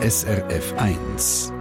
SRF 0.00 0.74
1. 0.76 1.52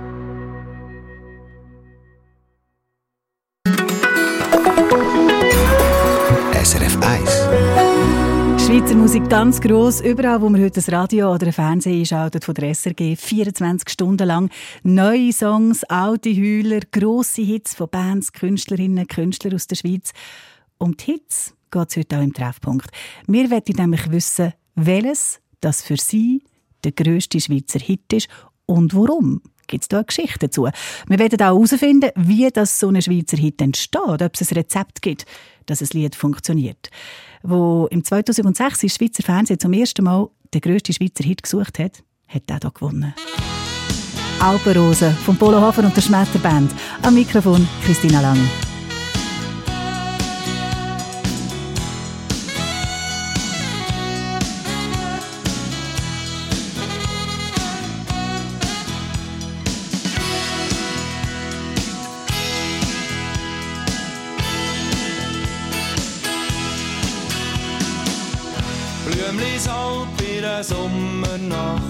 SRF 6.54 6.98
1. 7.02 8.64
Schweizer 8.64 8.96
Musik 8.96 9.28
ganz 9.28 9.60
gross. 9.60 10.02
Überall, 10.02 10.40
wo 10.42 10.50
man 10.50 10.62
heute 10.62 10.76
das 10.76 10.92
Radio 10.92 11.34
oder 11.34 11.52
Fernsehen 11.52 11.98
einschaltet 11.98 12.46
von 12.46 12.54
der 12.54 12.76
SRG, 12.76 13.16
24 13.16 13.90
Stunden 13.90 14.28
lang 14.28 14.52
neue 14.84 15.34
Songs, 15.34 15.84
alte 15.86 16.30
Heuler, 16.30 16.82
grosse 16.92 17.42
Hits 17.42 17.74
von 17.74 17.90
Bands, 17.90 18.34
Künstlerinnen, 18.34 19.08
Künstler 19.08 19.56
aus 19.56 19.66
der 19.66 19.78
Schweiz. 19.78 20.14
Um 20.78 20.96
die 20.96 21.14
Hits 21.14 21.56
geht 21.72 21.90
es 21.90 21.98
heute 21.98 22.20
auch 22.20 22.24
im 22.24 22.34
Treffpunkt. 22.34 22.92
Wir 23.26 23.50
wollen 23.50 23.64
nämlich 23.76 24.12
wissen, 24.12 24.54
welches 24.76 25.40
das 25.60 25.82
für 25.82 25.98
Sie 25.98 26.44
der 26.88 27.06
grösste 27.06 27.40
Schweizer 27.40 27.80
Hit 27.80 28.14
ist 28.14 28.28
und 28.66 28.96
warum. 28.96 29.42
Gibt 29.68 29.84
es 29.84 29.88
da 29.90 29.98
eine 29.98 30.06
Geschichte 30.06 30.48
dazu? 30.48 30.70
Wir 31.08 31.20
werden 31.20 31.42
auch 31.42 31.56
herausfinden, 31.56 32.12
wie 32.16 32.50
das 32.50 32.80
so 32.80 32.88
ein 32.88 33.02
Schweizer 33.02 33.38
Hit 33.38 33.62
entsteht, 33.62 34.22
ob 34.22 34.32
es 34.34 34.50
ein 34.50 34.58
Rezept 34.58 35.02
gibt, 35.02 35.26
dass 35.66 35.82
ein 35.82 35.90
Lied 35.92 36.16
funktioniert. 36.16 36.90
Wo 37.44 37.88
im 37.92 38.04
2006 38.04 38.80
das 38.80 38.96
Schweizer 38.96 39.24
Fernsehen 39.24 39.60
zum 39.60 39.74
ersten 39.74 40.06
Mal 40.06 40.30
den 40.54 40.62
grössten 40.62 40.94
Schweizer 40.94 41.26
Hit 41.26 41.44
gesucht 41.44 41.80
hat, 41.80 42.04
hat 42.28 42.44
er 42.48 42.60
hier 42.62 42.72
gewonnen. 42.72 43.14
Alpenrose 44.40 45.12
von 45.12 45.36
Polo 45.36 45.60
Hofer 45.60 45.84
und 45.84 45.96
der 45.96 46.02
Schmetterband. 46.02 46.72
Am 47.02 47.14
Mikrofon 47.14 47.68
Christina 47.84 48.22
Lang. 48.22 48.38
Einer 70.58 70.64
Sommernacht. 70.64 71.82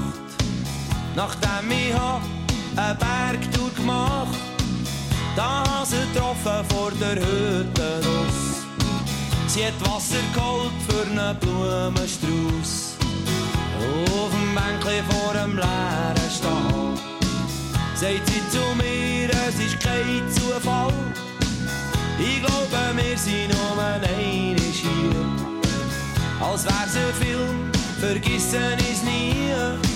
Nachdem 1.16 1.72
ich 1.72 1.94
einen 1.96 2.98
Bergtour 2.98 3.72
gemacht 3.76 4.38
da 5.36 5.64
habe 5.64 5.86
sie 5.86 5.96
getroffen 6.14 6.66
vor 6.70 6.92
der 7.00 7.16
Hütte 7.16 8.02
raus. 8.04 8.66
Sie 9.48 9.66
hat 9.66 9.80
Wasser 9.82 10.18
geholt 10.34 10.74
für 10.88 11.04
einen 11.04 11.38
Blumenstrauß. 11.38 12.98
Auf 13.80 14.32
dem 14.32 14.56
Bänkchen 14.56 15.06
vor 15.12 15.34
dem 15.34 15.56
leeren 15.56 16.31
Stall. 16.36 16.94
Sagt 17.94 18.28
sie 18.28 18.42
zu 18.50 18.64
mir, 18.78 19.30
es 19.48 19.59
ist 19.64 19.80
kein 19.80 20.24
Zufall. 20.31 20.92
Ich 22.20 22.40
glaube, 22.40 22.98
wir 22.98 23.18
sind 23.18 23.50
nur 23.54 23.84
eine 23.84 24.08
hier. 24.08 25.26
Als 26.42 26.66
wär's 26.66 26.96
ein 26.96 27.14
Film 27.14 27.77
vergessen 28.00 28.78
is 28.78 29.02
nie. 29.02 29.87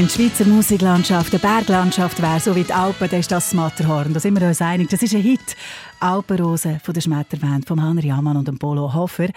Wenn 0.00 0.06
die 0.06 0.14
Schweizer 0.14 0.46
Musiklandschaft 0.46 1.30
eine 1.34 1.40
Berglandschaft 1.40 2.22
wäre, 2.22 2.40
so 2.40 2.56
wie 2.56 2.62
die 2.62 2.72
Alpen, 2.72 3.06
dann 3.10 3.20
ist 3.20 3.30
das 3.30 3.50
das 3.50 3.52
Matterhorn. 3.54 4.14
Da 4.14 4.18
sind 4.18 4.40
wir 4.40 4.48
uns 4.48 4.62
einig. 4.62 4.88
Das 4.88 5.02
ist 5.02 5.14
ein 5.14 5.20
Hit. 5.20 5.54
Alpenrose 6.00 6.80
von 6.82 6.94
der 6.94 7.02
Schmetterband 7.02 7.68
von 7.68 7.82
Hanner 7.82 8.02
Jamann 8.02 8.38
und 8.38 8.48
dem 8.48 8.58
Polo 8.58 8.94
Hofer. 8.94 9.28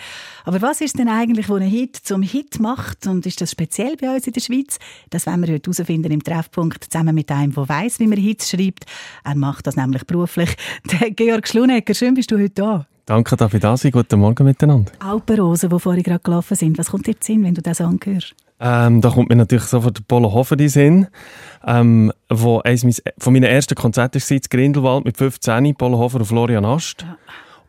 Aber 0.45 0.61
was 0.61 0.79
ist 0.79 0.97
denn 0.97 1.09
eigentlich, 1.09 1.49
was 1.49 1.57
einen 1.57 1.69
Hit 1.69 1.97
zum 1.97 2.21
Hit 2.21 2.61
macht? 2.61 3.07
Und 3.07 3.25
ist 3.25 3.41
das 3.41 3.51
speziell 3.51 3.97
bei 3.97 4.15
uns 4.15 4.25
in 4.25 4.31
der 4.31 4.39
Schweiz? 4.39 4.79
Das 5.09 5.25
werden 5.25 5.45
wir 5.45 5.53
heute 5.53 5.69
herausfinden 5.69 6.13
im 6.13 6.23
Treffpunkt 6.23 6.85
zusammen 6.85 7.13
mit 7.13 7.29
einem, 7.29 7.53
der 7.53 7.67
weiss, 7.67 7.99
wie 7.99 8.07
man 8.07 8.17
Hits 8.17 8.49
schreibt. 8.49 8.85
Er 9.25 9.35
macht 9.35 9.67
das 9.67 9.75
nämlich 9.75 10.05
beruflich. 10.07 10.55
Der 10.85 11.11
Georg 11.11 11.45
Schlunecker, 11.45 11.93
schön 11.93 12.13
bist 12.13 12.31
du 12.31 12.37
heute 12.37 12.51
da. 12.51 12.87
Danke, 13.05 13.35
dass 13.35 13.53
ich 13.53 13.59
da 13.59 13.75
sein. 13.75 13.91
Guten 13.91 14.21
Morgen 14.21 14.45
miteinander. 14.45 14.93
Alpenrosen, 14.99 15.71
die 15.71 15.79
vorhin 15.79 16.03
gerade 16.03 16.23
gelaufen 16.23 16.55
sind. 16.55 16.77
Was 16.77 16.91
kommt 16.91 17.05
dir 17.05 17.19
zu 17.19 17.33
Sinn, 17.33 17.43
wenn 17.43 17.53
du 17.53 17.61
das 17.61 17.81
anhörst? 17.81 18.33
Ähm, 18.65 19.01
da 19.01 19.09
kommt 19.09 19.27
mir 19.27 19.35
natürlich 19.35 19.65
sofort 19.65 20.07
Polo 20.07 20.31
Hofer 20.31 20.57
in 20.57 20.69
Sinn, 20.69 21.07
ähm, 21.67 22.13
wo 22.29 22.59
eines 22.59 23.03
von 23.17 23.33
meinen 23.33 23.43
ersten 23.43 23.75
Konzerten 23.75 24.21
war, 24.21 24.31
in 24.31 24.41
Grindelwald 24.49 25.03
mit 25.03 25.17
15, 25.17 25.75
Polo 25.75 25.97
Hofer 25.97 26.19
und 26.19 26.25
Florian 26.25 26.63
Ast. 26.63 27.01
Ja. 27.01 27.17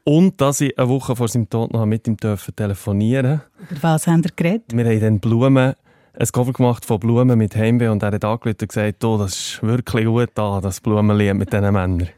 Und 0.04 0.40
dass 0.40 0.60
ich 0.60 0.78
eine 0.78 0.88
Woche 0.88 1.16
vor 1.16 1.26
seinem 1.26 1.50
Tod 1.50 1.72
noch 1.72 1.84
mit 1.84 2.06
ihm 2.06 2.16
telefonieren 2.16 3.40
Über 3.70 3.82
was 3.82 4.06
haben 4.06 4.22
wir 4.22 4.30
geredet? 4.36 4.66
Wir 4.72 4.84
haben 4.84 5.00
dann 5.00 5.18
Blumen 5.18 5.74
ein 6.16 6.28
Cover 6.28 6.52
gemacht 6.52 6.84
von 6.84 7.00
Blumen 7.00 7.36
mit 7.36 7.56
Heimweh 7.56 7.88
und 7.88 8.02
er 8.02 8.12
hat 8.12 8.24
angerufen 8.24 8.58
und 8.60 8.68
gesagt, 8.68 9.04
oh, 9.04 9.18
das 9.18 9.32
ist 9.32 9.62
wirklich 9.62 10.06
gut 10.06 10.30
da, 10.34 10.60
das 10.60 10.80
Blumenlied 10.80 11.34
mit 11.34 11.52
diesen 11.52 11.72
Männern. 11.72 11.98
Das 11.98 12.08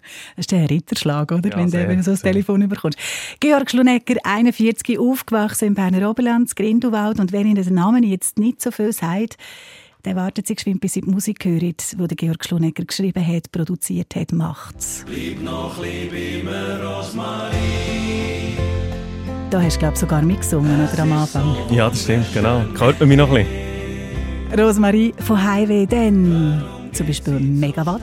ist 0.43 0.53
der 0.53 0.69
Ritterschlag, 0.69 1.33
oder? 1.33 1.49
Ja, 1.49 1.57
wenn, 1.57 1.69
sehr, 1.69 1.89
wenn 1.89 1.99
du 1.99 2.03
so 2.03 2.11
ein 2.11 2.19
Telefon 2.19 2.69
bekommst. 2.69 2.99
Georg 3.41 3.71
Schlunecker, 3.71 4.17
41, 4.23 4.99
aufgewachsen 4.99 5.69
im 5.69 5.75
Berner 5.75 6.11
Oberland, 6.11 6.55
Grindelwald. 6.55 7.19
Und 7.21 7.33
wenn 7.33 7.47
Ihnen 7.47 7.63
der 7.63 7.73
Name 7.73 8.05
jetzt 8.07 8.39
nicht 8.39 8.61
so 8.61 8.71
viel 8.71 8.93
sagt, 8.93 9.39
dann 10.03 10.17
wartet 10.17 10.47
Sie 10.47 10.55
geschwind, 10.55 10.81
bis 10.81 10.93
Sie 10.93 11.01
die 11.01 11.11
Musik 11.11 11.45
hören, 11.45 11.75
die 11.77 12.17
Georg 12.17 12.45
Schlunecker 12.45 12.85
geschrieben 12.85 13.27
hat, 13.27 13.51
produziert 13.51 14.15
hat, 14.15 14.31
macht's. 14.33 15.05
Bleib 15.07 15.43
noch 15.43 15.79
ein 15.79 16.11
bisschen 16.11 16.45
bei 16.45 16.51
mir, 16.51 16.87
Rosmarie. 16.87 18.57
Da 19.49 19.63
hast 19.63 19.77
du, 19.77 19.79
glaube 19.79 19.95
ich, 19.95 20.01
sogar 20.01 20.23
mitgesungen, 20.23 20.87
oder 20.87 21.03
am 21.03 21.13
Anfang? 21.13 21.57
Ja, 21.71 21.89
das 21.89 22.03
stimmt, 22.03 22.27
genau. 22.35 22.63
Hört 22.79 23.01
man 23.01 23.09
mich 23.09 23.17
noch 23.17 23.31
ein 23.31 23.45
bisschen? 23.45 23.76
Rosmarie 24.55 25.15
von 25.19 25.43
Highway 25.43 25.87
dann 25.87 26.63
zum 26.93 27.07
Beispiel 27.07 27.41
Megawatt. 27.41 28.03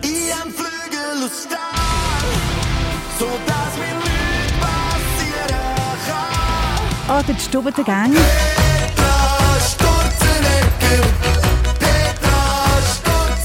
Oder 7.07 7.23
die 7.33 7.39
Stube 7.39 7.71
der 7.71 7.83
Gang. 7.83 8.13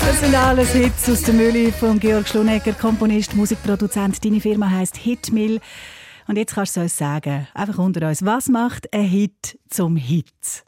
Das 0.00 0.20
sind 0.20 0.34
alles 0.34 0.72
Hits 0.72 1.08
aus 1.08 1.22
der 1.22 1.34
Mühle 1.34 1.72
von 1.72 2.00
Georg 2.00 2.28
Schlunecker, 2.28 2.72
Komponist, 2.72 3.34
Musikproduzent. 3.34 4.24
Deine 4.24 4.40
Firma 4.40 4.70
heißt 4.70 4.96
Hitmill. 4.96 5.60
Und 6.26 6.36
jetzt 6.36 6.54
kannst 6.54 6.76
du 6.76 6.80
uns 6.80 6.96
sagen, 6.96 7.46
einfach 7.54 7.78
unter 7.78 8.08
uns, 8.08 8.24
was 8.24 8.48
macht 8.48 8.92
ein 8.92 9.04
Hit 9.04 9.58
zum 9.70 9.96
Hit? 9.96 10.64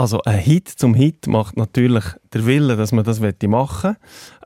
Also 0.00 0.22
ein 0.22 0.38
Hit 0.38 0.66
zum 0.66 0.94
Hit 0.94 1.26
macht 1.26 1.58
natürlich 1.58 2.04
der 2.32 2.46
Wille, 2.46 2.76
dass 2.76 2.92
man 2.92 3.04
das 3.04 3.20
machen 3.20 3.96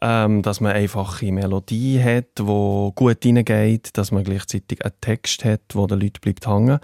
ähm, 0.04 0.42
dass 0.42 0.60
man 0.60 0.72
einfache 0.72 1.32
Melodie 1.32 1.98
hat, 2.02 2.26
wo 2.38 2.92
gut 2.92 3.22
hineingeht, 3.22 3.96
dass 3.96 4.12
man 4.12 4.22
gleichzeitig 4.22 4.84
einen 4.84 4.92
Text 5.00 5.46
hat, 5.46 5.62
wo 5.72 5.86
der 5.86 5.96
Leute 5.96 6.20
bleibt 6.20 6.46
hängen. 6.46 6.78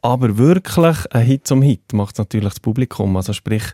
Aber 0.00 0.38
wirklich 0.38 0.96
ein 1.12 1.26
Hit 1.26 1.46
zum 1.46 1.60
Hit 1.60 1.92
macht 1.92 2.16
natürlich 2.16 2.48
das 2.48 2.60
Publikum. 2.60 3.14
Also 3.14 3.34
sprich, 3.34 3.64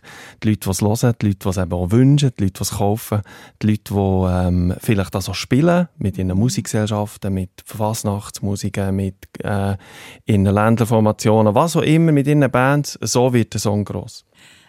die 0.43 0.49
Leute, 0.49 0.59
die 0.65 0.69
es 0.69 0.81
hören, 0.81 1.13
die 1.21 1.27
Leute, 1.27 1.39
die 1.39 1.49
es 1.49 1.57
eben 1.57 1.71
auch 1.71 1.91
wünschen, 1.91 2.31
die 2.37 2.43
Leute, 2.43 2.53
die 2.53 2.61
es 2.61 2.71
kaufen, 2.71 3.21
die 3.61 3.67
Leute, 3.67 3.93
die 3.93 4.47
ähm, 4.47 4.75
vielleicht 4.81 5.15
das 5.15 5.29
auch 5.29 5.35
spielen, 5.35 5.87
mit 5.97 6.17
ihren 6.17 6.37
Musikgesellschaften, 6.37 7.33
mit 7.33 7.51
Fasnachtsmusiken, 7.63 8.93
mit 8.93 9.15
äh, 9.43 9.77
ihren 10.25 10.43
Ländlerformationen, 10.45 11.55
was 11.55 11.77
auch 11.77 11.83
immer, 11.83 12.11
mit 12.11 12.27
ihren 12.27 12.51
Bands, 12.51 12.99
so 13.01 13.31
wird 13.31 13.53
der 13.53 13.61
Song 13.61 13.85
gross 13.85 14.25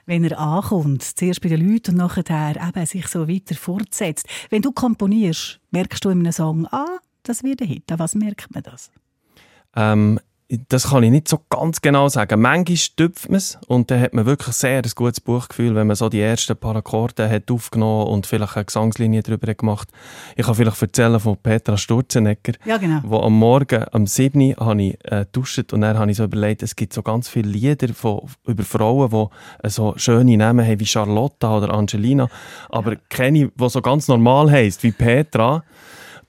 wenn 0.06 0.24
er 0.24 0.38
ankommt, 0.38 1.02
zuerst 1.02 1.40
bei 1.40 1.48
den 1.48 1.66
Leuten 1.66 1.92
und 1.92 1.96
nachher 1.98 2.56
eben 2.56 2.86
sich 2.86 3.06
so 3.08 3.28
weiter 3.28 3.54
fortsetzt. 3.54 4.26
Wenn 4.50 4.62
du 4.62 4.72
komponierst, 4.72 5.60
merkst 5.70 6.04
du 6.04 6.10
in 6.10 6.20
einem 6.20 6.32
Song, 6.32 6.66
ah, 6.66 6.98
das 7.22 7.42
wird 7.42 7.62
ein 7.62 7.68
Hit. 7.68 7.90
An 7.92 7.98
was 7.98 8.14
merkt 8.14 8.52
man 8.52 8.62
das? 8.62 8.90
Ähm, 9.76 10.18
das 10.68 10.90
kann 10.90 11.04
ich 11.04 11.10
nicht 11.10 11.28
so 11.28 11.38
ganz 11.48 11.80
genau 11.80 12.08
sagen. 12.08 12.40
Manchmal 12.40 12.76
tüpft 12.96 13.28
man 13.28 13.36
es 13.36 13.58
und 13.68 13.90
dann 13.90 14.00
hat 14.00 14.14
man 14.14 14.26
wirklich 14.26 14.56
sehr 14.56 14.78
ein 14.78 14.90
gutes 14.94 15.20
Buchgefühl, 15.20 15.74
wenn 15.76 15.86
man 15.86 15.94
so 15.94 16.08
die 16.08 16.20
ersten 16.20 16.56
paar 16.56 16.74
Akkorde 16.74 17.30
hat 17.30 17.50
aufgenommen 17.50 18.08
und 18.08 18.26
vielleicht 18.26 18.56
eine 18.56 18.64
Gesangslinie 18.64 19.22
darüber 19.22 19.54
gemacht. 19.54 19.88
Ich 20.36 20.44
kann 20.44 20.54
vielleicht 20.56 20.82
erzählen 20.82 21.20
von 21.20 21.36
Petra 21.36 21.76
Sturzenegger, 21.76 22.54
ja, 22.64 22.78
genau. 22.78 23.00
wo 23.04 23.20
am 23.20 23.38
Morgen, 23.38 23.84
am 23.92 24.06
7. 24.06 24.56
habe 24.56 24.82
ich 24.82 25.04
äh, 25.04 25.24
duscht 25.30 25.72
und 25.72 25.82
dann 25.82 25.98
habe 25.98 26.10
ich 26.10 26.16
so 26.16 26.24
überlegt, 26.24 26.62
es 26.62 26.74
gibt 26.74 26.92
so 26.94 27.02
ganz 27.02 27.28
viele 27.28 27.48
Lieder 27.48 27.94
von, 27.94 28.22
über 28.46 28.64
Frauen, 28.64 29.10
die 29.10 29.66
äh, 29.66 29.70
so 29.70 29.94
schöne 29.96 30.36
Namen 30.36 30.66
haben 30.66 30.80
wie 30.80 30.86
Charlotta 30.86 31.58
oder 31.58 31.72
Angelina, 31.72 32.28
aber 32.68 32.96
keine, 33.08 33.48
die 33.48 33.68
so 33.68 33.80
ganz 33.80 34.08
normal 34.08 34.50
heisst 34.50 34.82
wie 34.82 34.92
Petra. 34.92 35.62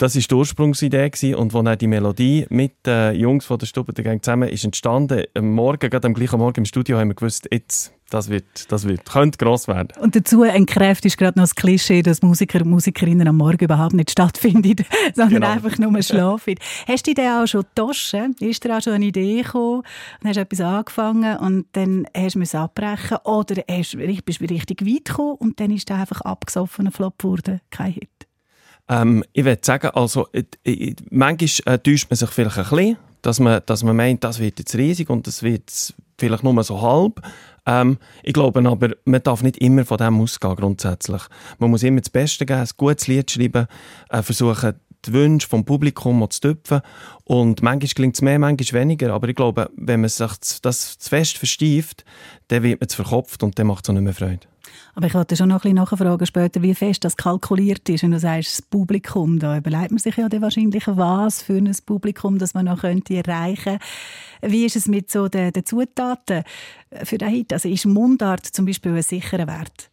Das 0.01 0.15
war 0.15 0.21
die 0.23 0.33
Ursprungsidee 0.33 1.11
gewesen. 1.11 1.35
und 1.35 1.53
als 1.53 1.63
dann 1.63 1.77
die 1.77 1.85
Melodie 1.85 2.47
mit 2.49 2.87
den 2.87 3.13
Jungs 3.17 3.45
von 3.45 3.59
der 3.59 3.67
Stube 3.67 3.93
der 3.93 4.03
Gang 4.03 4.25
zusammen 4.25 4.49
ist 4.49 4.65
entstanden, 4.65 5.25
am 5.35 5.51
Morgen, 5.51 5.91
gerade 5.91 6.07
am 6.07 6.15
gleichen 6.15 6.39
Morgen 6.39 6.61
im 6.61 6.65
Studio, 6.65 6.97
haben 6.97 7.09
wir 7.09 7.13
gewusst, 7.13 7.47
jetzt, 7.51 7.93
das 8.09 8.29
wird, 8.29 8.71
das 8.71 8.87
wird, 8.87 9.05
könnte 9.05 9.37
gross 9.37 9.67
werden. 9.67 9.89
Und 10.01 10.15
dazu 10.15 10.41
entkräftet 10.41 11.15
gerade 11.19 11.37
noch 11.37 11.43
das 11.43 11.53
Klischee, 11.53 12.01
dass 12.01 12.23
Musiker 12.23 12.61
und 12.61 12.71
Musikerinnen 12.71 13.27
am 13.27 13.37
Morgen 13.37 13.63
überhaupt 13.63 13.93
nicht 13.93 14.09
stattfinden, 14.09 14.83
sondern 15.13 15.41
genau. 15.41 15.51
einfach 15.51 15.77
nur 15.77 16.01
schlafen. 16.01 16.55
hast 16.87 17.05
du 17.05 17.13
die 17.13 17.21
auch 17.21 17.45
schon 17.45 17.61
getauscht? 17.61 18.15
Ist 18.39 18.63
dir 18.63 18.75
auch 18.75 18.81
schon 18.81 18.93
eine 18.93 19.05
Idee 19.05 19.43
gekommen? 19.43 19.83
Dann 20.21 20.29
hast 20.29 20.37
du 20.37 20.41
etwas 20.41 20.61
angefangen 20.61 21.37
und 21.37 21.67
dann 21.73 22.07
hast 22.17 22.33
du 22.33 22.57
abbrechen 22.57 23.17
oder 23.23 23.61
hast, 23.69 23.95
bist 24.25 24.41
du 24.41 24.45
richtig 24.45 24.83
weit 24.83 25.05
gekommen 25.05 25.35
und 25.35 25.59
dann 25.59 25.69
ist 25.69 25.89
der 25.89 25.97
einfach 25.97 26.21
abgesoffen, 26.21 26.87
ein 26.87 26.91
Flop 26.91 27.19
geworden, 27.19 27.61
kein 27.69 27.91
Hit? 27.91 28.20
Ähm, 28.91 29.23
ich 29.31 29.45
würde 29.45 29.61
sagen, 29.63 29.91
also, 29.91 30.27
äh, 30.33 30.43
äh, 30.65 30.93
manchmal 31.09 31.75
äh, 31.75 31.79
täuscht 31.79 32.09
man 32.09 32.17
sich 32.17 32.29
vielleicht 32.29 32.57
ein 32.57 32.69
bisschen, 32.69 32.97
dass 33.21 33.39
man, 33.39 33.61
dass 33.65 33.83
man 33.83 33.95
meint, 33.95 34.23
das 34.23 34.39
wird 34.39 34.59
jetzt 34.59 34.75
riesig 34.75 35.09
und 35.09 35.25
das 35.27 35.43
wird 35.43 35.93
vielleicht 36.19 36.43
nur 36.43 36.61
so 36.63 36.81
halb. 36.81 37.21
Ähm, 37.65 37.97
ich 38.21 38.33
glaube 38.33 38.67
aber, 38.67 38.89
man 39.05 39.23
darf 39.23 39.43
nicht 39.43 39.59
immer 39.59 39.85
von 39.85 39.97
dem 39.97 40.19
ausgehen, 40.19 40.57
grundsätzlich. 40.57 41.21
Man 41.57 41.71
muss 41.71 41.83
immer 41.83 42.01
das 42.01 42.09
Beste 42.09 42.45
geben, 42.45 42.59
ein 42.59 42.69
gutes 42.75 43.07
Lied 43.07 43.31
schreiben, 43.31 43.67
äh, 44.09 44.21
versuchen, 44.21 44.73
die 45.05 45.13
Wünsche 45.13 45.47
vom 45.47 45.63
Publikum 45.63 46.29
zu 46.29 46.41
töpfen. 46.41 46.81
Und 47.23 47.63
manchmal 47.63 47.93
gelingt 47.95 48.15
es 48.15 48.21
mehr, 48.21 48.39
manchmal 48.39 48.81
weniger. 48.81 49.13
Aber 49.13 49.29
ich 49.29 49.35
glaube, 49.35 49.69
wenn 49.77 50.01
man 50.01 50.09
sich 50.09 50.59
das 50.61 50.97
zu 50.99 51.09
fest 51.09 51.37
verstieft, 51.37 52.03
dann 52.49 52.63
wird 52.63 52.81
man 52.81 52.87
es 52.87 52.95
verkopft 52.95 53.41
und 53.41 53.57
dann 53.57 53.67
macht 53.67 53.85
es 53.85 53.89
auch 53.89 53.93
nicht 53.93 54.03
mehr 54.03 54.13
Freude. 54.13 54.50
Aber 54.95 55.07
ich 55.07 55.13
wollte 55.13 55.35
schon 55.35 55.49
noch 55.49 55.57
ein 55.57 55.61
bisschen 55.61 55.75
nachfragen 55.75 56.25
später, 56.25 56.61
wie 56.61 56.75
fest 56.75 57.03
das 57.03 57.17
kalkuliert 57.17 57.87
ist. 57.89 58.03
Wenn 58.03 58.11
du 58.11 58.19
sagst, 58.19 58.59
das 58.59 58.61
Publikum, 58.61 59.39
da 59.39 59.57
überlegt 59.57 59.91
man 59.91 59.99
sich 59.99 60.15
ja 60.17 60.27
wahrscheinlich, 60.41 60.87
was 60.87 61.41
für 61.41 61.57
ein 61.57 61.75
Publikum 61.85 62.37
das 62.37 62.53
man 62.53 62.65
noch 62.65 62.81
könnte 62.81 63.15
erreichen 63.15 63.79
könnte. 64.41 64.53
Wie 64.53 64.65
ist 64.65 64.75
es 64.75 64.87
mit 64.87 65.11
so 65.11 65.27
den, 65.27 65.51
den 65.51 65.65
Zutaten 65.65 66.43
für 67.03 67.17
den 67.17 67.29
Hit? 67.29 67.53
Also 67.53 67.69
ist 67.69 67.85
Mundart 67.85 68.45
zum 68.45 68.65
Beispiel 68.65 68.93
ein 68.93 69.03
sicherer 69.03 69.47
Wert? 69.47 69.89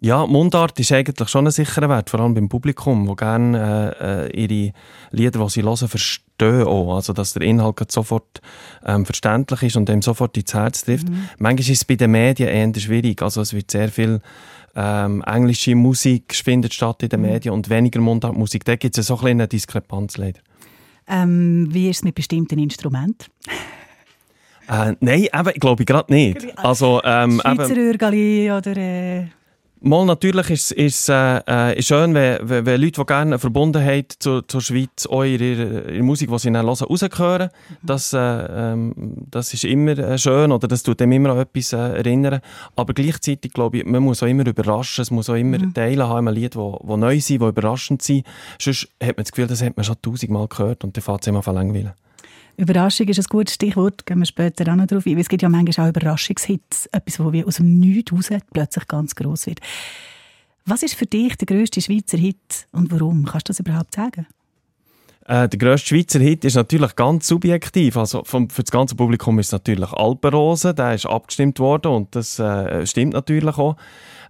Ja, 0.00 0.26
Mundart 0.26 0.80
ist 0.80 0.90
eigentlich 0.90 1.28
schon 1.28 1.46
ein 1.46 1.52
sicherer 1.52 1.88
Wert, 1.88 2.10
vor 2.10 2.18
allem 2.18 2.34
beim 2.34 2.48
Publikum, 2.48 3.06
wo 3.06 3.14
gerne 3.14 3.94
äh, 4.00 4.26
äh 4.26 4.44
ihre 4.44 4.72
Lieder, 5.12 5.44
die 5.44 5.48
sie 5.48 5.62
hören, 5.62 5.88
verstehen 5.88 6.31
auch. 6.42 6.96
Also, 6.96 7.12
dass 7.12 7.32
der 7.32 7.42
Inhalt 7.42 7.90
sofort 7.90 8.40
ähm, 8.84 9.04
verständlich 9.04 9.62
ist 9.62 9.76
und 9.76 9.88
dem 9.88 10.02
sofort 10.02 10.36
ins 10.36 10.54
Herz 10.54 10.84
trifft. 10.84 11.08
Mhm. 11.08 11.28
Manchmal 11.38 11.60
ist 11.60 11.70
es 11.70 11.84
bei 11.84 11.96
den 11.96 12.10
Medien 12.10 12.48
eher 12.48 12.80
schwierig. 12.80 13.22
Also, 13.22 13.40
es 13.40 13.52
wird 13.52 13.70
sehr 13.70 13.88
viel 13.88 14.20
ähm, 14.74 15.22
englische 15.26 15.74
Musik 15.74 16.34
findet 16.34 16.72
statt 16.72 17.02
in 17.02 17.08
den 17.08 17.20
mhm. 17.20 17.26
Medien 17.26 17.54
und 17.54 17.68
weniger 17.68 18.00
Mundartmusik. 18.00 18.64
Da 18.64 18.76
gibt 18.76 18.96
es 18.96 19.06
so 19.06 19.18
eine 19.20 19.48
Diskrepanz 19.48 20.16
leider. 20.16 20.40
Ähm, 21.08 21.68
wie 21.70 21.90
ist 21.90 21.98
es 21.98 22.04
mit 22.04 22.14
bestimmten 22.14 22.58
Instrumenten? 22.58 23.26
äh, 24.68 24.94
nein, 25.00 25.28
eben, 25.32 25.48
ich 25.54 25.60
glaube 25.60 25.84
gerade 25.84 26.12
nicht. 26.12 26.58
Also, 26.58 27.00
ähm, 27.04 27.40
Schweizer 27.40 27.76
Ürgali 27.76 28.50
oder... 28.50 28.76
Äh 28.76 29.26
Mal 29.84 30.06
natürlich 30.06 30.48
ist 30.48 30.72
es 30.78 31.08
äh, 31.08 31.72
äh, 31.72 31.82
schön, 31.82 32.14
wenn, 32.14 32.48
wenn, 32.48 32.66
wenn 32.66 32.80
Leute, 32.80 33.00
die 33.00 33.06
gerne 33.06 33.32
eine 33.32 33.38
Verbundenheit 33.40 34.14
zur, 34.16 34.46
zur 34.46 34.60
Schweiz 34.60 35.06
auch 35.06 35.22
in 35.22 35.40
ihrer, 35.40 35.88
ihrer 35.90 36.04
Musik, 36.04 36.30
die 36.30 36.38
sie 36.38 36.52
dann 36.52 36.64
hören, 36.64 36.86
rausgehören. 36.86 37.50
Das, 37.82 38.12
äh, 38.12 38.18
ähm, 38.18 38.94
das 39.28 39.52
ist 39.52 39.64
immer 39.64 39.98
äh, 39.98 40.18
schön 40.18 40.52
oder 40.52 40.68
das 40.68 40.84
tut 40.84 41.00
dem 41.00 41.10
immer 41.10 41.30
an 41.30 41.38
etwas 41.38 41.72
äh, 41.72 41.78
erinnern. 41.78 42.40
Aber 42.76 42.94
gleichzeitig 42.94 43.52
glaube 43.52 43.78
ich, 43.78 43.84
man 43.84 44.04
muss 44.04 44.22
auch 44.22 44.28
immer 44.28 44.46
überraschen, 44.46 45.02
es 45.02 45.10
muss 45.10 45.28
auch 45.28 45.34
immer 45.34 45.58
mhm. 45.58 45.74
Teile 45.74 46.08
haben 46.08 46.28
im 46.28 46.34
Lied, 46.34 46.54
die 46.54 46.58
neu 46.96 47.18
sind, 47.18 47.42
die 47.42 47.46
überraschend 47.48 48.02
sind. 48.02 48.24
Sonst 48.60 48.88
hat 49.02 49.16
man 49.16 49.24
das 49.24 49.32
Gefühl, 49.32 49.48
das 49.48 49.62
hat 49.62 49.76
man 49.76 49.82
schon 49.82 49.96
tausendmal 50.00 50.46
gehört 50.46 50.84
und 50.84 50.96
dann 50.96 51.02
fängt 51.02 51.22
es 51.22 51.26
immer 51.26 51.46
an 51.46 51.54
langweilen. 51.56 51.92
Überraschung 52.56 53.08
ist 53.08 53.18
ein 53.18 53.26
gutes 53.28 53.54
Stichwort, 53.54 54.06
gehen 54.06 54.18
wir 54.18 54.26
später 54.26 54.70
auch 54.70 54.76
noch 54.76 54.86
drauf 54.86 55.06
ein. 55.06 55.18
Es 55.18 55.28
gibt 55.28 55.42
ja 55.42 55.48
manchmal 55.48 55.86
auch 55.86 55.90
Überraschungshits, 55.90 56.86
etwas, 56.92 57.18
wo 57.18 57.32
wie 57.32 57.44
aus 57.44 57.56
dem 57.56 57.78
Nichts 57.78 58.12
raus 58.12 58.28
plötzlich 58.52 58.86
ganz 58.88 59.14
groß 59.14 59.46
wird. 59.46 59.60
Was 60.64 60.82
ist 60.82 60.94
für 60.94 61.06
dich 61.06 61.36
der 61.36 61.46
grösste 61.46 61.80
Schweizer 61.80 62.18
Hit 62.18 62.66
und 62.72 62.92
warum? 62.92 63.24
Kannst 63.24 63.48
du 63.48 63.50
das 63.50 63.60
überhaupt 63.60 63.94
sagen? 63.94 64.26
Äh, 65.26 65.48
der 65.48 65.58
grösste 65.58 65.88
Schweizer 65.88 66.20
Hit 66.20 66.44
ist 66.44 66.54
natürlich 66.54 66.94
ganz 66.94 67.26
subjektiv. 67.26 67.96
Also 67.96 68.22
vom, 68.24 68.48
für 68.48 68.62
das 68.62 68.70
ganze 68.70 68.94
Publikum 68.94 69.38
ist 69.38 69.46
es 69.46 69.52
natürlich 69.52 69.90
Alpenrose, 69.92 70.74
der 70.74 70.94
ist 70.94 71.06
abgestimmt 71.06 71.58
worden 71.58 71.92
und 71.92 72.14
das 72.14 72.38
äh, 72.38 72.86
stimmt 72.86 73.14
natürlich 73.14 73.56
auch. 73.56 73.76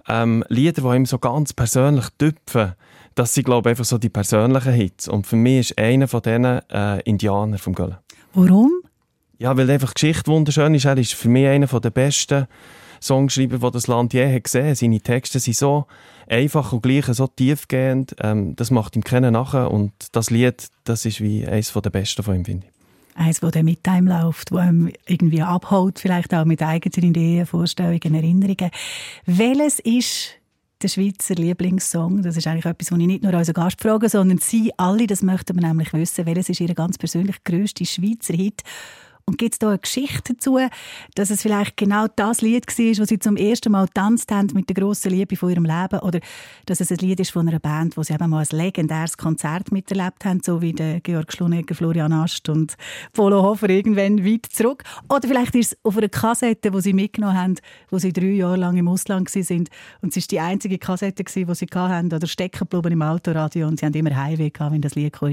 Ähm, 0.08 0.44
Lieder, 0.48 0.82
die 0.82 0.96
ihm 0.96 1.06
so 1.06 1.18
ganz 1.18 1.52
persönlich 1.52 2.06
tüpfen, 2.18 2.72
das 3.14 3.34
sind, 3.34 3.44
glaube 3.44 3.68
ich, 3.68 3.72
einfach 3.72 3.84
so 3.84 3.98
die 3.98 4.08
persönlichen 4.08 4.72
Hits. 4.72 5.08
Und 5.08 5.26
für 5.26 5.36
mich 5.36 5.70
ist 5.70 5.78
einer 5.78 6.08
von 6.08 6.22
diesen 6.22 6.44
äh, 6.44 7.00
Indianer 7.02 7.58
vom 7.58 7.74
Göllen. 7.74 7.98
Warum? 8.34 8.70
Ja, 9.38 9.56
weil 9.56 9.70
einfach 9.70 9.92
die 9.92 10.00
Geschichte 10.00 10.30
wunderschön 10.30 10.74
ist. 10.74 10.84
Er 10.84 10.96
ist 10.96 11.14
für 11.14 11.28
mich 11.28 11.46
einer 11.46 11.66
der 11.66 11.90
besten 11.90 12.46
Songschreiber, 13.02 13.58
die 13.58 13.72
das 13.72 13.88
Land 13.88 14.14
je 14.14 14.32
hat 14.32 14.44
gesehen. 14.44 14.74
Seine 14.74 15.00
Texte 15.00 15.40
sind 15.40 15.56
so 15.56 15.86
einfach 16.28 16.72
und 16.72 16.82
gleich 16.82 17.06
so 17.06 17.26
tiefgehend. 17.26 18.14
Ähm, 18.20 18.54
das 18.56 18.70
macht 18.70 18.96
ihm 18.96 19.02
keinen 19.02 19.32
nachher. 19.32 19.70
Und 19.70 19.92
das 20.12 20.30
Lied, 20.30 20.68
das 20.84 21.04
ist 21.04 21.20
wie 21.20 21.46
eines 21.46 21.72
der 21.72 21.90
besten 21.90 22.22
von 22.22 22.36
ihm, 22.36 22.44
finde 22.44 22.66
ich. 22.66 22.72
Eins, 23.14 23.40
das 23.40 23.62
mit 23.62 23.86
einem 23.86 24.08
läuft, 24.08 24.52
wo 24.52 24.56
einem 24.56 24.90
irgendwie 25.06 25.42
abholt, 25.42 25.98
vielleicht 25.98 26.32
auch 26.32 26.46
mit 26.46 26.62
eigenen 26.62 27.10
Ideen, 27.10 27.46
Vorstellungen, 27.46 28.14
Erinnerungen. 28.14 28.70
Welches 29.26 29.80
ist 29.80 30.30
der 30.82 30.88
Schweizer 30.88 31.34
Lieblingssong? 31.34 32.22
Das 32.22 32.36
ist 32.36 32.46
eigentlich 32.46 32.64
etwas, 32.64 32.90
was 32.90 32.98
ich 32.98 33.06
nicht 33.06 33.22
nur 33.22 33.34
unseren 33.34 33.54
Gast 33.54 33.80
frage, 33.80 34.08
sondern 34.08 34.38
Sie 34.38 34.72
alle, 34.76 35.06
das 35.06 35.22
möchten 35.22 35.60
wir 35.60 35.66
nämlich 35.66 35.92
wissen. 35.92 36.26
Welches 36.26 36.48
ist 36.48 36.60
Ihr 36.60 36.74
ganz 36.74 36.98
persönlich 36.98 37.42
grösster 37.44 37.84
Schweizer 37.84 38.34
Hit? 38.34 38.62
Und 39.24 39.38
gibt 39.38 39.54
es 39.54 39.58
da 39.58 39.68
eine 39.68 39.78
Geschichte 39.78 40.34
dazu, 40.34 40.58
dass 41.14 41.30
es 41.30 41.42
vielleicht 41.42 41.76
genau 41.76 42.06
das 42.16 42.40
Lied 42.40 42.66
war, 42.66 42.94
das 42.94 43.08
sie 43.08 43.18
zum 43.18 43.36
ersten 43.36 43.72
Mal 43.72 43.86
tanzt 43.88 44.30
haben 44.32 44.48
mit 44.54 44.68
der 44.68 44.74
grossen 44.74 45.10
Liebe 45.10 45.36
von 45.36 45.50
ihrem 45.50 45.64
Leben? 45.64 46.00
Oder 46.00 46.20
dass 46.66 46.80
es 46.80 46.90
ein 46.90 46.98
Lied 46.98 47.20
ist 47.20 47.30
von 47.30 47.48
einer 47.48 47.58
Band, 47.58 47.96
wo 47.96 48.02
sie 48.02 48.14
eben 48.14 48.30
mal 48.30 48.44
ein 48.48 48.56
legendäres 48.56 49.16
Konzert 49.16 49.70
miterlebt 49.72 50.24
haben, 50.24 50.40
so 50.42 50.60
wie 50.60 50.72
der 50.72 51.00
Georg 51.00 51.32
Schlunegger, 51.32 51.74
Florian 51.74 52.12
Ast 52.12 52.48
und 52.48 52.76
Polo 53.12 53.42
Hofer 53.42 53.70
irgendwann 53.70 54.24
weit 54.24 54.46
zurück? 54.46 54.82
Oder 55.08 55.28
vielleicht 55.28 55.54
ist 55.54 55.72
es 55.72 55.78
auf 55.84 55.96
einer 55.96 56.08
Kassette, 56.08 56.70
die 56.70 56.80
sie 56.80 56.92
mitgenommen 56.92 57.36
haben, 57.36 57.54
wo 57.90 57.98
sie 57.98 58.12
drei 58.12 58.26
Jahre 58.26 58.56
lang 58.56 58.76
im 58.76 58.88
Ausland 58.88 59.32
waren 59.34 59.68
und 60.00 60.16
es 60.16 60.24
war 60.24 60.28
die 60.30 60.40
einzige 60.40 60.78
Kassette, 60.78 61.24
die 61.24 61.54
sie 61.54 61.66
hatten, 61.74 62.12
oder 62.12 62.26
stecken 62.26 62.68
geblieben 62.68 62.92
im 62.92 63.02
Autoradio 63.02 63.68
und 63.68 63.78
sie 63.78 63.86
haben 63.86 63.94
immer 63.94 64.16
Heimweh 64.16 64.50
wenn 64.58 64.80
das 64.80 64.94
Lied 64.94 65.12
kam. 65.12 65.32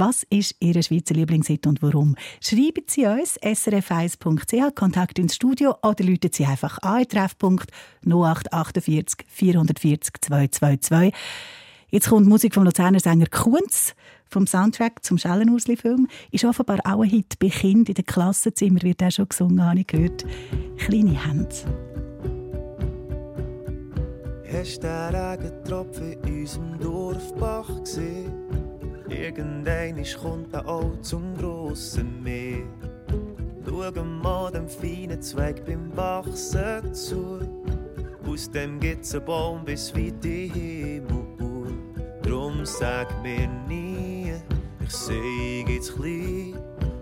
Was 0.00 0.22
ist 0.30 0.54
Ihre 0.60 0.80
Schweizer 0.84 1.14
Lieblingshit 1.14 1.66
und 1.66 1.82
warum? 1.82 2.14
Schreiben 2.40 2.84
Sie 2.86 3.04
uns 3.04 3.36
srf1.ch, 3.40 4.74
Kontakt 4.76 5.18
ins 5.18 5.34
Studio 5.34 5.74
oder 5.82 6.04
läuten 6.04 6.30
Sie 6.32 6.46
einfach 6.46 6.78
an 6.82 7.08
Treffpunkt 7.08 7.72
0848 8.06 9.26
440 9.26 10.14
222. 10.20 11.12
Jetzt 11.88 12.10
kommt 12.10 12.28
Musik 12.28 12.54
vom 12.54 12.62
Luzerner 12.62 13.00
Sänger 13.00 13.26
Kunz 13.26 13.96
vom 14.30 14.46
Soundtrack 14.46 15.04
zum 15.04 15.18
Schellenursli-Film. 15.18 16.06
Ist 16.30 16.44
offenbar 16.44 16.78
auch 16.84 17.02
ein 17.02 17.10
Hit 17.10 17.36
bei 17.40 17.48
Kindern 17.48 17.86
in 17.86 17.94
den 17.94 18.06
Klassenzimmer, 18.06 18.80
wird 18.82 19.02
auch 19.02 19.10
schon 19.10 19.28
gesungen, 19.28 19.64
habe 19.64 19.80
ich 19.80 19.86
gehört. 19.88 20.24
«Kleine 20.76 21.26
Hände». 21.26 21.56
Hast 24.52 24.76
du 24.76 24.86
den 24.86 25.14
Regentropfen 25.16 26.12
in 26.12 26.40
unserem 26.40 26.78
Dorfbach 26.78 27.80
gesehen? 27.80 28.67
Irgendein 29.08 30.04
kommt 30.20 30.52
er 30.52 30.68
auch 30.68 31.00
zum 31.02 31.36
grossen 31.36 32.22
Meer. 32.22 32.64
Schau 33.64 34.04
mal 34.04 34.50
dem 34.50 34.68
feinen 34.68 35.22
Zweig 35.22 35.64
beim 35.64 35.96
Wachsen 35.96 36.94
zu. 36.94 37.40
Aus 38.26 38.50
dem 38.50 38.78
gibt's 38.80 39.14
einen 39.14 39.24
Baum 39.24 39.64
bis 39.64 39.94
weit 39.94 40.24
in 40.24 40.52
Himmel. 40.52 41.72
Drum 42.22 42.64
sag 42.66 43.22
mir 43.22 43.48
nie, 43.68 44.34
ich 44.84 44.92
seh 44.92 45.64
jetzt 45.66 45.94
klein, 45.96 46.58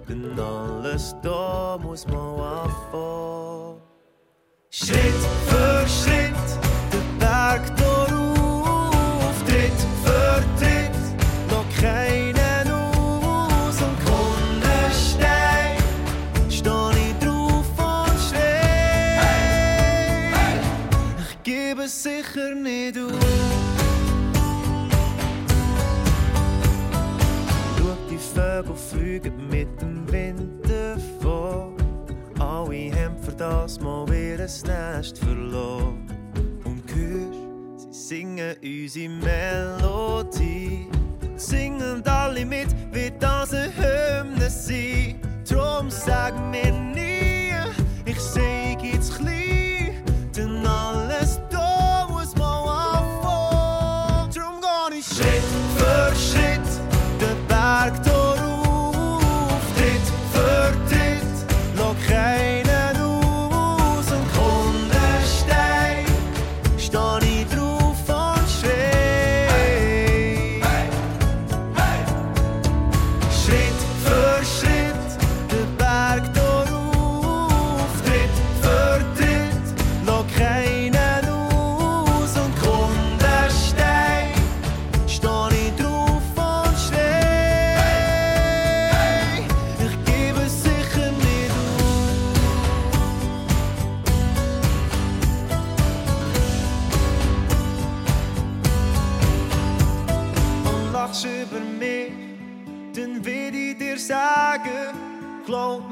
denn 0.08 0.38
alles 0.38 1.16
da 1.22 1.78
muss 1.82 2.06
man 2.06 2.40
anfangen. 2.40 3.80
Schritt 4.70 5.22
für 5.46 5.84
Schritt, 5.88 6.65
auf. 22.94 23.12
Schau, 27.78 27.96
die 28.10 28.18
Vögel 28.18 28.74
fliegen 28.74 29.48
mit 29.48 29.68
dem 29.80 30.10
Wind 30.12 30.64
davon. 30.64 31.74
Alle 32.38 32.92
haben 32.92 33.16
für 33.22 33.32
das 33.32 33.80
mal 33.80 34.06
ihr 34.12 34.38
Nest 34.38 35.18
verloren. 35.18 36.06
Und 36.64 36.82
hörst, 36.94 37.92
sie 37.92 38.08
singen 38.08 38.54
unsere 38.62 39.08
Melodie. 39.08 40.88
Singen 41.36 42.02
alle 42.06 42.44
mit, 42.46 42.68
wird 42.92 43.22
das 43.22 43.52
eine 43.52 43.72
Hymne 43.76 44.50
sein. 44.50 45.20
Drum 45.48 45.90
sag 45.90 46.34
mir 46.50 46.72
nie, 46.72 47.52
ich 48.04 48.18
seh 48.18 48.76
jetzt 48.82 49.18
klein, 49.18 49.45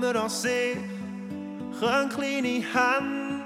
mir 0.04 0.20
an 0.20 0.28
sich, 0.28 0.76
können 1.80 2.08
kleine 2.10 2.62
Hände 2.72 3.44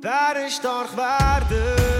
werden 0.00 0.50
stark 0.50 0.96
werden. 0.96 1.99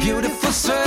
beautiful 0.00 0.50
soul. 0.50 0.79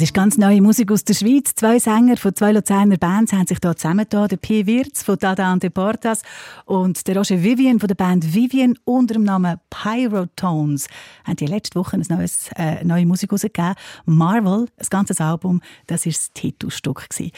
Das 0.00 0.08
ist 0.08 0.14
ganz 0.14 0.38
neue 0.38 0.62
Musik 0.62 0.90
aus 0.92 1.04
der 1.04 1.12
Schweiz. 1.12 1.54
Zwei 1.54 1.78
Sänger 1.78 2.16
von 2.16 2.34
zwei 2.34 2.52
Luzerner 2.52 2.96
Bands 2.96 3.34
haben 3.34 3.46
sich 3.46 3.58
hier 3.62 3.76
zusammengetan. 3.76 4.28
Der 4.28 4.38
P. 4.38 4.64
Wirz 4.64 5.02
von 5.02 5.18
Dada 5.18 5.52
und 5.52 5.62
Deportas 5.62 6.22
und 6.64 7.06
der 7.06 7.18
Roger 7.18 7.42
Vivian 7.42 7.78
von 7.78 7.86
der 7.86 7.96
Band 7.96 8.34
Vivian 8.34 8.78
unter 8.84 9.12
dem 9.12 9.24
Namen 9.24 9.58
Pyrotones 9.68 10.88
haben 11.24 11.36
die 11.36 11.44
letzte 11.44 11.78
Woche 11.78 11.98
ein 11.98 12.06
neues, 12.08 12.48
äh, 12.56 12.82
neue 12.82 13.04
Musik 13.04 13.28
herausgegeben. 13.28 13.74
Marvel, 14.06 14.68
ein 14.78 14.86
ganzes 14.88 15.20
Album, 15.20 15.60
das 15.86 16.06
war 16.06 16.12
das 16.12 16.32
Titelstück. 16.32 17.10
Gewesen. 17.10 17.32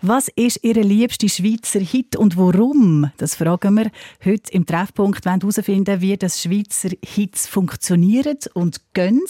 Was 0.00 0.28
ist 0.36 0.60
Ihr 0.62 0.84
liebster 0.84 1.28
Schweizer 1.28 1.80
Hit 1.80 2.14
und 2.14 2.36
warum? 2.36 3.10
Das 3.16 3.34
fragen 3.34 3.74
wir 3.74 3.90
heute 4.24 4.52
im 4.52 4.66
Treffpunkt. 4.66 5.24
Wir 5.24 5.32
wollen 5.32 5.40
herausfinden, 5.40 6.00
wie 6.00 6.16
das 6.16 6.40
Schweizer 6.40 6.90
Hits 7.04 7.48
funktionieren 7.48 8.38
und 8.54 8.80
gehen. 8.92 9.20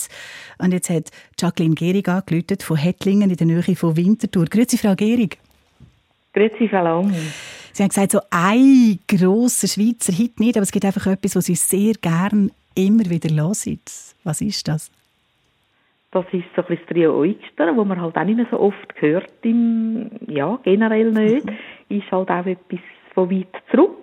Und 0.58 0.72
jetzt 0.72 0.90
hat 0.90 1.08
Jacqueline 1.40 1.76
Gehrig 1.76 2.10
angerufen 2.10 2.73
Hettlingen 2.76 3.30
in 3.30 3.36
der 3.36 3.46
Nähe 3.46 3.76
von 3.76 3.96
Winterthur. 3.96 4.46
Grüezi, 4.46 4.78
Frau 4.78 4.94
Gehrig. 4.94 5.38
Grüezi, 6.32 6.68
Frau 6.68 6.82
Lang. 6.82 7.14
Sie 7.72 7.82
haben 7.82 7.88
gesagt, 7.88 8.12
so 8.12 8.20
ein 8.30 9.00
grosser 9.08 9.66
Schweizer 9.66 10.12
Hit 10.12 10.38
nicht, 10.38 10.56
aber 10.56 10.62
es 10.62 10.70
gibt 10.70 10.84
einfach 10.84 11.06
etwas, 11.06 11.34
was 11.34 11.46
Sie 11.46 11.56
sehr 11.56 11.94
gern 11.94 12.52
immer 12.74 13.08
wieder 13.10 13.34
hören. 13.34 13.80
Was 14.22 14.40
ist 14.40 14.68
das? 14.68 14.90
Das 16.12 16.24
ist 16.30 16.44
so 16.54 16.62
ein 16.62 16.68
bisschen 16.68 16.86
das 16.86 16.94
Trio 16.94 17.18
Oyster, 17.18 17.66
das 17.66 17.74
man 17.74 18.00
halt 18.00 18.16
auch 18.16 18.24
nicht 18.24 18.36
mehr 18.36 18.46
so 18.48 18.60
oft 18.60 18.94
hört, 18.96 19.32
im, 19.42 20.08
ja, 20.28 20.56
generell 20.62 21.10
nicht. 21.10 21.46
Ist 21.88 22.10
halt 22.12 22.30
auch 22.30 22.46
etwas 22.46 22.78
von 23.12 23.30
weit 23.30 23.48
zurück. 23.72 23.98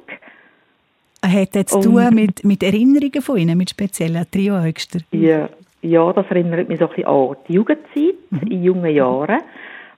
Hat 1.23 1.55
das 1.55 1.67
zu 1.67 1.79
tun 1.79 2.13
mit, 2.13 2.43
mit 2.43 2.63
Erinnerungen 2.63 3.21
von 3.21 3.37
Ihnen, 3.37 3.57
mit 3.57 3.69
speziellen 3.69 4.25
Trio-Höchster? 4.29 4.99
Ja, 5.11 5.49
ja, 5.81 6.13
das 6.13 6.25
erinnert 6.29 6.69
mich 6.69 6.79
so 6.79 6.85
ein 6.87 6.95
bisschen 6.95 7.07
an 7.07 7.35
die 7.47 7.53
Jugendzeit, 7.53 8.15
in 8.49 8.63
jungen 8.63 8.93
Jahren. 8.93 9.41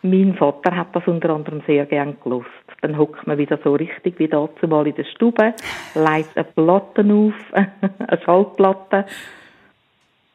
Mein 0.02 0.36
Vater 0.36 0.76
hat 0.76 0.88
das 0.93 1.04
unter 1.08 1.30
anderem 1.30 1.62
sehr 1.65 1.86
gern 1.86 2.17
gelost. 2.22 2.48
Dann 2.82 2.98
hockt 2.98 3.26
man 3.26 3.38
wieder 3.38 3.58
so 3.63 3.74
richtig 3.74 4.19
wie 4.19 4.28
dazu 4.28 4.67
mal 4.67 4.86
in 4.86 4.96
der 4.96 5.06
Stube, 5.06 5.54
legt 5.96 6.36
eine 6.36 6.43
Platte 6.43 7.06
auf, 7.10 7.34
eine 7.54 8.22
Schallplatte. 8.26 9.06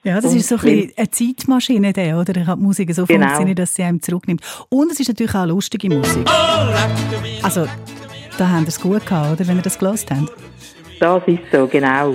Ja, 0.05 0.21
das 0.21 0.33
Und 0.33 0.37
ist 0.39 0.49
so 0.49 0.57
ein 0.67 0.91
eine 0.97 1.11
Zeitmaschine, 1.11 1.93
der, 1.93 2.19
oder? 2.19 2.33
Kann 2.33 2.59
die 2.61 2.65
Musik 2.65 2.95
so 2.95 3.05
Genau. 3.05 3.27
funktionieren, 3.27 3.57
dass 3.57 3.75
sie 3.75 3.83
einem 3.83 4.01
zurücknimmt. 4.01 4.41
Und 4.71 4.93
es 4.93 5.01
ist 5.01 5.09
natürlich 5.09 5.35
auch 5.35 5.45
lustige 5.47 5.89
Musik. 5.91 6.27
Also, 7.43 7.67
da 8.39 8.49
haben 8.49 8.63
wir 8.63 8.69
es 8.69 8.81
gut 8.81 9.05
gehabt, 9.05 9.33
oder? 9.39 9.49
Wenn 9.49 9.57
ihr 9.57 9.63
das 9.63 9.79
gelost 9.79 10.11
habt. 10.11 10.33
Das 11.01 11.23
ist 11.27 11.41
so, 11.53 11.67
genau. 11.67 12.15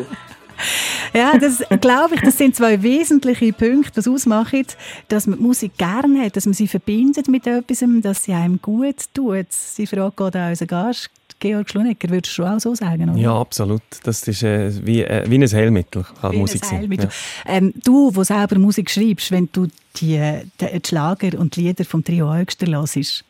Ja, 1.14 1.38
das 1.38 1.64
glaube 1.82 2.16
ich, 2.16 2.22
das 2.22 2.38
sind 2.38 2.56
zwei 2.56 2.82
wesentliche 2.82 3.54
Punkte, 3.54 3.98
was 3.98 4.08
ausmachen, 4.08 4.66
dass 5.08 5.28
man 5.28 5.38
die 5.38 5.44
Musik 5.44 5.78
gerne 5.78 6.26
hat, 6.26 6.36
dass 6.36 6.46
man 6.46 6.54
sie 6.54 6.68
verbindet 6.68 7.28
mit 7.28 7.46
etwas, 7.48 7.84
dass 8.02 8.24
sie 8.24 8.34
einem 8.34 8.62
gut 8.62 9.06
tut. 9.14 9.48
Die 9.78 9.88
Frage 9.88 10.14
geht 10.16 10.36
an 10.36 10.50
unseren 10.50 10.68
Gast, 10.68 11.10
Georg 11.40 11.70
Schlunecker, 11.70 12.10
würdest 12.10 12.38
du 12.38 12.46
auch 12.46 12.60
so 12.60 12.74
sagen? 12.74 13.10
Oder? 13.10 13.20
Ja, 13.20 13.38
absolut. 13.38 13.82
Das 14.04 14.26
ist 14.28 14.44
äh, 14.44 14.72
wie, 14.86 15.04
äh, 15.04 15.30
wie 15.30 15.36
ein 15.36 15.52
Heilmittel, 15.52 16.06
kann 16.22 16.32
Wie 16.32 16.38
Musik 16.38 16.64
ein 16.64 16.90
sein. 16.90 16.92
Ja. 16.92 17.10
Ähm, 17.46 17.74
du, 17.84 18.12
der 18.12 18.24
selber 18.24 18.58
Musik 18.58 18.90
schreibst, 18.90 19.30
wenn 19.32 19.50
du 19.52 19.68
die, 19.98 20.42
die, 20.62 20.80
die 20.80 20.88
Schlager 20.88 21.38
und 21.38 21.56
die 21.56 21.64
Lieder 21.64 21.84
vom 21.84 22.04
Trio 22.04 22.34
Höchster 22.34 22.68
hörst, 22.68 23.26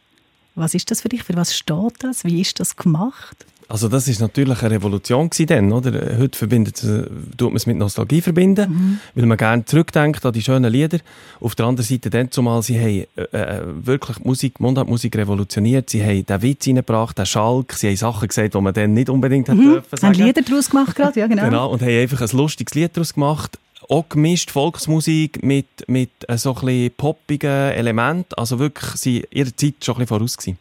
was 0.56 0.74
ist 0.74 0.92
das 0.92 1.02
für 1.02 1.10
dich? 1.10 1.24
Für 1.24 1.36
was 1.36 1.56
steht 1.56 1.94
das? 2.00 2.24
Wie 2.24 2.42
ist 2.42 2.60
das 2.60 2.76
gemacht? 2.76 3.46
Also 3.70 3.88
das 3.88 4.08
ist 4.08 4.20
natürlich 4.20 4.62
eine 4.62 4.72
Revolution 4.76 5.30
dann, 5.48 5.72
oder? 5.72 6.18
Heute 6.20 6.38
verbindet, 6.38 6.84
äh, 6.84 7.06
tut 7.38 7.50
man 7.50 7.56
es 7.56 7.66
mit 7.66 7.78
Nostalgie 7.78 8.22
verbinden, 8.22 8.70
Mhm. 8.70 9.00
weil 9.16 9.26
man 9.26 9.38
gerne 9.38 9.66
zurückdenkt 9.66 10.24
an 10.26 10.34
die 10.34 10.44
schönen 10.44 10.72
Lieder. 10.72 11.00
Auf 11.40 11.56
der 11.56 11.66
anderen 11.68 11.88
Seite 11.88 12.10
dann 12.10 12.30
zumal, 12.30 12.62
sie 12.62 12.78
haben 12.80 13.06
äh, 13.16 13.38
äh, 13.38 13.62
wirklich 13.66 14.20
Musik, 14.20 14.60
Mundartmusik 14.60 15.16
revolutioniert. 15.16 15.90
Sie 15.90 16.04
haben 16.04 16.26
den 16.26 16.42
Witz 16.42 16.68
reingebracht, 16.68 17.18
den 17.18 17.26
Schalk. 17.26 17.74
Sie 17.74 17.88
haben 17.88 17.96
Sachen 17.96 18.28
gesagt, 18.28 18.54
die 18.54 18.62
man 18.62 18.74
dann 18.74 18.94
nicht 18.94 19.10
unbedingt 19.10 19.48
hätte 19.48 19.58
dürfen 19.60 19.88
Haben 19.92 19.98
sagen. 19.98 20.14
Lieder 20.16 20.42
daraus 20.42 20.70
gemacht 20.70 20.96
gerade? 20.96 21.20
Ja, 21.20 21.28
genau. 21.28 21.44
Genau, 21.50 21.72
und 21.72 21.82
haben 21.82 21.90
einfach 22.02 22.22
ein 22.22 22.38
lustiges 22.38 22.76
Lied 22.76 22.96
daraus 22.96 23.14
gemacht. 23.14 23.58
Auch 23.90 24.08
gemischt 24.10 24.52
Volksmusik 24.52 25.44
mit, 25.44 25.68
mit 25.88 26.10
äh, 26.28 26.38
so 26.38 26.54
ein 26.56 26.66
bisschen 26.66 26.92
poppigen 26.98 27.50
Elementen. 27.72 28.34
Also 28.36 28.60
wirklich, 28.60 28.92
sie 28.96 29.26
ihrer 29.32 29.56
Zeit 29.56 29.76
schon 29.84 29.96
ein 29.96 30.00
bisschen 30.00 30.08
voraus 30.08 30.38
gewesen. 30.38 30.58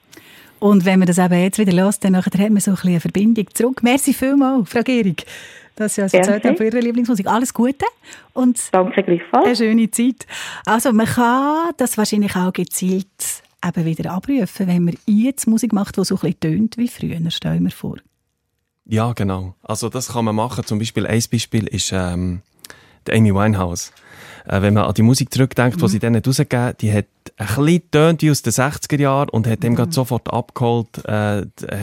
Und 0.58 0.84
wenn 0.84 1.00
man 1.00 1.08
das 1.08 1.18
eben 1.18 1.34
jetzt 1.40 1.58
wieder 1.58 1.82
hört, 1.82 2.04
dann 2.04 2.16
hat 2.16 2.34
man 2.34 2.60
so 2.60 2.70
ein 2.70 2.74
bisschen 2.74 2.90
eine 2.90 3.00
Verbindung 3.00 3.46
zurück. 3.52 3.82
Merci 3.82 4.12
vielmals, 4.14 4.70
Frau 4.70 4.82
Gehrig. 4.82 5.26
dass 5.74 5.94
Sie 5.96 6.02
uns 6.02 6.14
erzählt 6.14 6.44
haben 6.44 6.56
von 6.56 6.66
Ihrer 6.66 6.80
Lieblingsmusik. 6.80 7.26
Alles 7.26 7.52
Gute 7.52 7.84
und 8.32 8.60
Danke 8.72 9.02
gleichfalls. 9.02 9.46
eine 9.46 9.56
schöne 9.56 9.90
Zeit. 9.90 10.26
Also 10.64 10.92
man 10.92 11.06
kann 11.06 11.72
das 11.78 11.98
wahrscheinlich 11.98 12.36
auch 12.36 12.52
gezielt 12.52 13.06
eben 13.64 13.84
wieder 13.84 14.12
abrufen, 14.12 14.66
wenn 14.66 14.84
man 14.84 14.96
jetzt 15.06 15.46
Musik 15.46 15.72
macht, 15.72 15.96
die 15.96 16.04
so 16.04 16.16
ein 16.16 16.20
bisschen 16.20 16.40
tönt 16.40 16.76
wie 16.76 16.88
früher, 16.88 17.18
stell 17.30 17.60
mir 17.60 17.70
vor. 17.70 17.96
Ja, 18.84 19.12
genau. 19.12 19.54
Also 19.62 19.88
das 19.88 20.08
kann 20.08 20.24
man 20.24 20.34
machen. 20.34 20.64
Zum 20.64 20.78
Beispiel, 20.78 21.06
ein 21.06 21.22
Beispiel 21.30 21.66
ist 21.68 21.92
ähm, 21.92 22.42
die 23.06 23.12
Amy 23.12 23.34
Winehouse. 23.34 23.92
Äh, 24.46 24.62
wenn 24.62 24.74
man 24.74 24.84
an 24.84 24.94
die 24.94 25.02
Musik 25.02 25.32
zurückdenkt, 25.32 25.80
die 25.80 25.88
sie 25.88 25.98
dann 25.98 26.16
hat 26.16 26.26
rausgegeben 26.26 26.74
die 26.80 26.92
hat 26.92 27.06
ein 27.36 27.46
bisschen 27.46 27.90
tönt 27.90 28.22
wie 28.22 28.30
aus 28.30 28.42
den 28.42 28.52
60er 28.52 29.00
Jahren 29.00 29.28
und 29.28 29.46
hat 29.46 29.62
dem 29.62 29.76
gerade 29.76 29.92
sofort 29.92 30.32
abgeholt, 30.32 30.88
äh, 31.04 31.42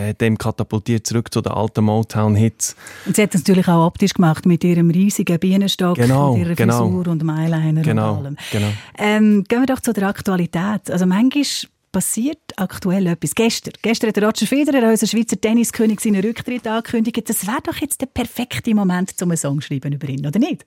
hat 0.09 0.21
dem 0.21 0.37
katapultiert 0.37 1.07
zurück 1.07 1.33
zu 1.33 1.41
den 1.41 1.53
alten 1.53 1.85
Motown-Hits. 1.85 2.75
Und 3.05 3.15
sie 3.15 3.23
hat 3.23 3.33
das 3.33 3.41
natürlich 3.41 3.67
auch 3.67 3.85
optisch 3.85 4.13
gemacht 4.13 4.45
mit 4.45 4.63
ihrem 4.63 4.89
riesigen 4.89 5.39
Bienenstock, 5.39 5.95
Genau, 5.95 6.33
mit 6.35 6.45
ihrer 6.45 6.55
genau. 6.55 6.85
Frisur 6.85 7.07
und 7.07 7.19
dem 7.19 7.29
Eyeliner 7.29 7.81
Genau, 7.81 8.11
und 8.11 8.25
allem. 8.25 8.37
genau. 8.51 8.67
Ähm, 8.97 9.43
gehen 9.47 9.61
wir 9.61 9.65
doch 9.65 9.79
zu 9.79 9.93
der 9.93 10.07
Aktualität. 10.09 10.91
Also 10.91 11.05
manchmal 11.05 11.45
passiert 11.91 12.39
aktuell 12.57 13.07
etwas. 13.07 13.33
Gestern, 13.33 13.73
gestern 13.81 14.09
hat 14.09 14.17
der 14.17 14.23
Roger 14.25 14.45
Federer, 14.45 14.89
unser 14.89 15.07
Schweizer 15.07 15.39
Tenniskönig, 15.39 15.99
seinen 16.01 16.21
Rücktritt 16.23 16.67
angekündigt. 16.67 17.29
Das 17.29 17.47
wäre 17.47 17.61
doch 17.63 17.77
jetzt 17.77 18.01
der 18.01 18.07
perfekte 18.07 18.75
Moment, 18.75 19.13
um 19.21 19.29
einen 19.31 19.37
Song 19.37 19.61
zu 19.61 19.67
schreiben 19.67 19.93
über 19.93 20.07
ihn, 20.09 20.25
oder 20.27 20.39
nicht? 20.39 20.65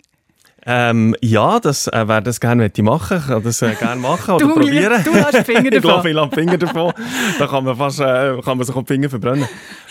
Ähm, 0.65 1.17
ja, 1.21 1.59
das 1.59 1.89
äh, 1.89 2.07
wäre 2.07 2.23
das 2.23 2.39
gerne 2.41 2.71
machen. 2.83 3.19
Ich 3.19 3.27
kann 3.27 3.43
das 3.43 3.63
äh, 3.63 3.75
gerne 3.75 4.01
machen 4.01 4.35
oder 4.35 4.47
Du, 4.47 4.55
probieren. 4.55 5.03
du 5.05 5.15
hast 5.15 5.37
Finger 5.45 5.65
ich 5.73 5.83
glaube, 5.83 5.87
davon. 5.87 6.07
ich 6.07 6.15
lasse 6.15 6.31
Finger 6.35 6.59
davon. 6.59 6.93
da 7.39 7.47
kann 7.49 7.65
man 7.65 7.77
fast 7.77 7.99
äh, 8.01 8.41
kann 8.45 8.59
man 8.59 8.67
sich 8.67 8.77
auch 8.77 8.83
die 8.83 8.93
Finger 8.93 9.11
verbrennen. 9.11 9.49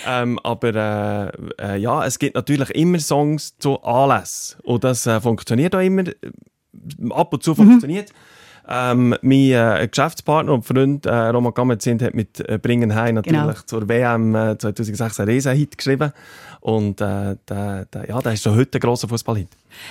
Ähm, 0.08 0.40
aber 0.44 1.32
äh, 1.60 1.74
äh, 1.76 1.78
ja, 1.78 2.06
es 2.06 2.20
gibt 2.20 2.36
natürlich 2.36 2.70
immer 2.70 3.00
Songs 3.00 3.58
zu 3.58 3.82
Anlässen. 3.84 4.60
Und 4.64 4.84
das 4.86 5.06
äh, 5.08 5.20
funktioniert 5.20 5.76
auch 5.76 5.82
immer. 5.82 6.04
Ab 7.10 7.34
und 7.34 7.44
zu 7.44 7.54
funktioniert. 7.54 8.14
Ähm, 8.68 9.16
mein 9.22 9.52
äh, 9.52 9.88
Geschäftspartner 9.90 10.54
und 10.54 10.66
Freund 10.66 11.06
äh, 11.06 11.14
Roman 11.14 11.54
Gamet 11.54 11.86
hat 11.86 12.14
mit 12.14 12.40
äh, 12.48 12.58
Bringen 12.58 12.96
Heim 12.96 13.16
natürlich 13.16 13.42
Genau. 13.42 13.54
zur 13.66 13.88
WM 13.90 14.36
äh, 14.36 14.58
2006 14.58 15.20
einen 15.20 15.30
Riesenhit 15.30 15.78
geschrieben. 15.78 16.14
Und 16.62 17.02
äh, 17.02 17.36
der, 17.50 17.86
der, 17.86 18.08
ja, 18.08 18.22
der 18.22 18.34
ist 18.34 18.44
schon 18.44 18.56
heute 18.56 18.78
ein 18.78 18.82
grosser 18.82 19.08
Fußballhit. 19.08 19.48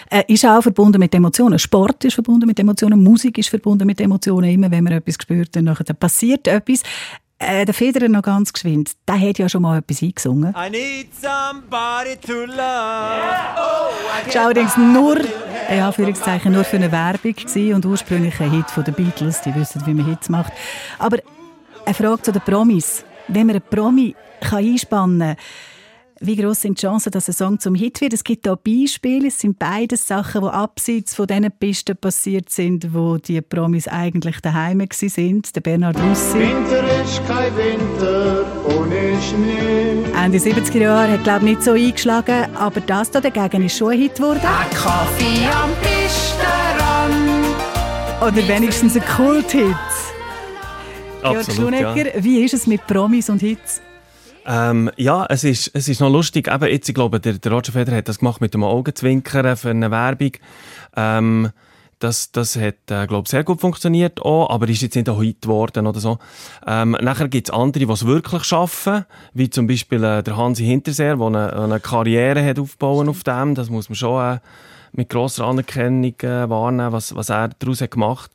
Äh, 0.08 0.22
ist 0.28 0.44
auch 0.46 0.62
verbunden 0.62 1.00
mit 1.00 1.14
Emotionen. 1.14 1.58
Sport 1.58 2.04
ist 2.04 2.14
verbunden 2.14 2.46
mit 2.46 2.58
Emotionen, 2.60 3.02
Musik 3.02 3.38
ist 3.38 3.48
verbunden 3.48 3.86
mit 3.86 4.00
Emotionen. 4.00 4.50
Immer 4.50 4.70
wenn 4.70 4.84
man 4.84 4.92
etwas 4.92 5.16
spürt, 5.20 5.56
dann 5.56 5.74
passiert 5.98 6.46
etwas. 6.46 6.82
Äh, 7.42 7.64
der 7.64 7.72
Federer 7.72 8.08
noch 8.10 8.20
ganz 8.20 8.52
geschwind, 8.52 8.92
der 9.08 9.18
hat 9.18 9.38
ja 9.38 9.48
schon 9.48 9.62
mal 9.62 9.78
etwas 9.78 10.02
eingesungen. 10.02 10.54
I 10.54 10.68
need 10.68 11.08
somebody 11.14 12.14
to 12.16 12.44
love. 12.44 12.56
Das 14.26 14.34
war 14.34 14.44
allerdings 14.44 14.76
nur, 14.76 15.16
in 15.70 15.80
Anführungszeichen, 15.80 16.52
nur 16.52 16.64
für 16.64 16.76
eine 16.76 16.92
Werbung 16.92 17.34
gewesen 17.34 17.74
und 17.74 17.86
ursprünglich 17.86 18.38
ein 18.40 18.50
Hit 18.50 18.70
von 18.70 18.84
den 18.84 18.92
Beatles. 18.92 19.40
Die 19.40 19.54
wissen, 19.54 19.80
wie 19.86 19.94
man 19.94 20.04
Hits 20.04 20.28
macht. 20.28 20.52
Aber 20.98 21.16
eine 21.86 21.94
Frage 21.94 22.20
zu 22.20 22.32
den 22.32 22.42
Promis. 22.42 23.06
Wenn 23.28 23.46
man 23.46 23.56
einen 23.56 23.64
Promi 23.70 24.14
kann 24.42 24.58
einspannen 24.58 25.20
kann, 25.20 25.36
wie 26.22 26.36
groß 26.36 26.60
sind 26.60 26.76
die 26.76 26.86
Chancen, 26.86 27.10
dass 27.12 27.28
ein 27.28 27.32
Song 27.32 27.58
zum 27.58 27.74
Hit 27.74 28.02
wird? 28.02 28.12
Es 28.12 28.22
gibt 28.22 28.46
auch 28.46 28.56
Beispiele. 28.56 29.28
Es 29.28 29.38
sind 29.38 29.58
beides 29.58 30.06
Sachen, 30.06 30.42
die 30.42 30.48
abseits 30.48 31.14
von 31.14 31.26
diesen 31.26 31.50
Pisten 31.50 31.96
passiert 31.96 32.50
sind, 32.50 32.92
wo 32.92 33.16
die 33.16 33.40
Promis 33.40 33.88
eigentlich 33.88 34.40
daheim 34.40 34.86
sind. 34.90 35.56
Der 35.56 35.62
Bernhard 35.62 35.98
Russi. 35.98 36.38
Winter 36.38 37.02
ist 37.02 37.26
kein 37.26 37.56
Winter 37.56 38.44
ohne 38.66 39.20
Schnee. 39.22 40.04
Ende 40.22 40.38
70er 40.38 40.78
Jahre 40.78 41.12
hat 41.12 41.24
glaube 41.24 41.38
ich 41.46 41.56
nicht 41.56 41.62
so 41.62 41.72
eingeschlagen, 41.72 42.54
aber 42.54 42.80
das 42.80 43.10
da 43.10 43.22
dagegen 43.22 43.64
ist 43.64 43.78
schon 43.78 43.92
ein 43.92 44.00
Hit 44.00 44.16
geworden. 44.16 44.40
Kaffee 44.42 45.46
am 45.46 45.70
Pistenrand. 45.80 47.16
Oder 48.20 48.46
wenigstens 48.46 48.94
ein 48.94 49.02
Kult-Hit. 49.16 49.74
Georg 51.22 51.36
Absolut, 51.38 51.72
ja. 51.72 51.94
Schlunecker, 51.94 52.22
wie 52.22 52.44
ist 52.44 52.52
es 52.52 52.66
mit 52.66 52.86
Promis 52.86 53.30
und 53.30 53.40
Hits? 53.40 53.80
Ähm, 54.46 54.90
ja, 54.96 55.26
es 55.28 55.44
ist, 55.44 55.70
es 55.74 55.88
ist 55.88 56.00
noch 56.00 56.10
lustig. 56.10 56.48
Eben 56.48 56.68
jetzt, 56.68 56.88
ich 56.88 56.94
glaube, 56.94 57.20
der, 57.20 57.34
der 57.34 57.52
Roger 57.52 57.72
Federer 57.72 57.96
hat 57.96 58.08
das 58.08 58.18
gemacht 58.18 58.40
mit 58.40 58.54
dem 58.54 58.64
Augenzwinkern 58.64 59.56
für 59.56 59.70
eine 59.70 59.90
Werbung. 59.90 60.32
Ähm, 60.96 61.50
das, 61.98 62.32
das 62.32 62.56
hat, 62.56 62.90
äh, 62.90 63.06
glaube 63.06 63.28
sehr 63.28 63.44
gut 63.44 63.60
funktioniert 63.60 64.22
auch, 64.22 64.48
aber 64.48 64.68
ist 64.68 64.80
jetzt 64.80 64.94
nicht 64.96 65.08
ein 65.08 65.20
Hit 65.20 65.42
geworden 65.42 65.86
oder 65.86 66.00
so. 66.00 66.18
Ähm, 66.66 66.96
nachher 67.00 67.28
gibt 67.28 67.48
es 67.48 67.54
andere, 67.54 67.84
die 67.84 67.92
es 67.92 68.06
wirklich 68.06 68.44
schaffen, 68.44 69.04
wie 69.34 69.50
zum 69.50 69.66
Beispiel 69.66 70.02
äh, 70.02 70.22
der 70.22 70.36
Hansi 70.36 70.64
Hinterseer, 70.64 71.16
der 71.16 71.26
eine, 71.26 71.52
eine 71.52 71.80
Karriere 71.80 72.42
hat 72.42 72.58
aufbauen 72.58 73.08
auf 73.08 73.22
dem. 73.22 73.54
Das 73.54 73.68
muss 73.68 73.90
man 73.90 73.96
schon 73.96 74.36
äh, 74.36 74.38
mit 74.92 75.10
grosser 75.10 75.44
Anerkennung 75.44 76.18
äh, 76.22 76.48
wahrnehmen, 76.48 76.92
was, 76.92 77.14
was 77.14 77.28
er 77.28 77.50
daraus 77.58 77.82
hat 77.82 77.90
gemacht 77.90 78.30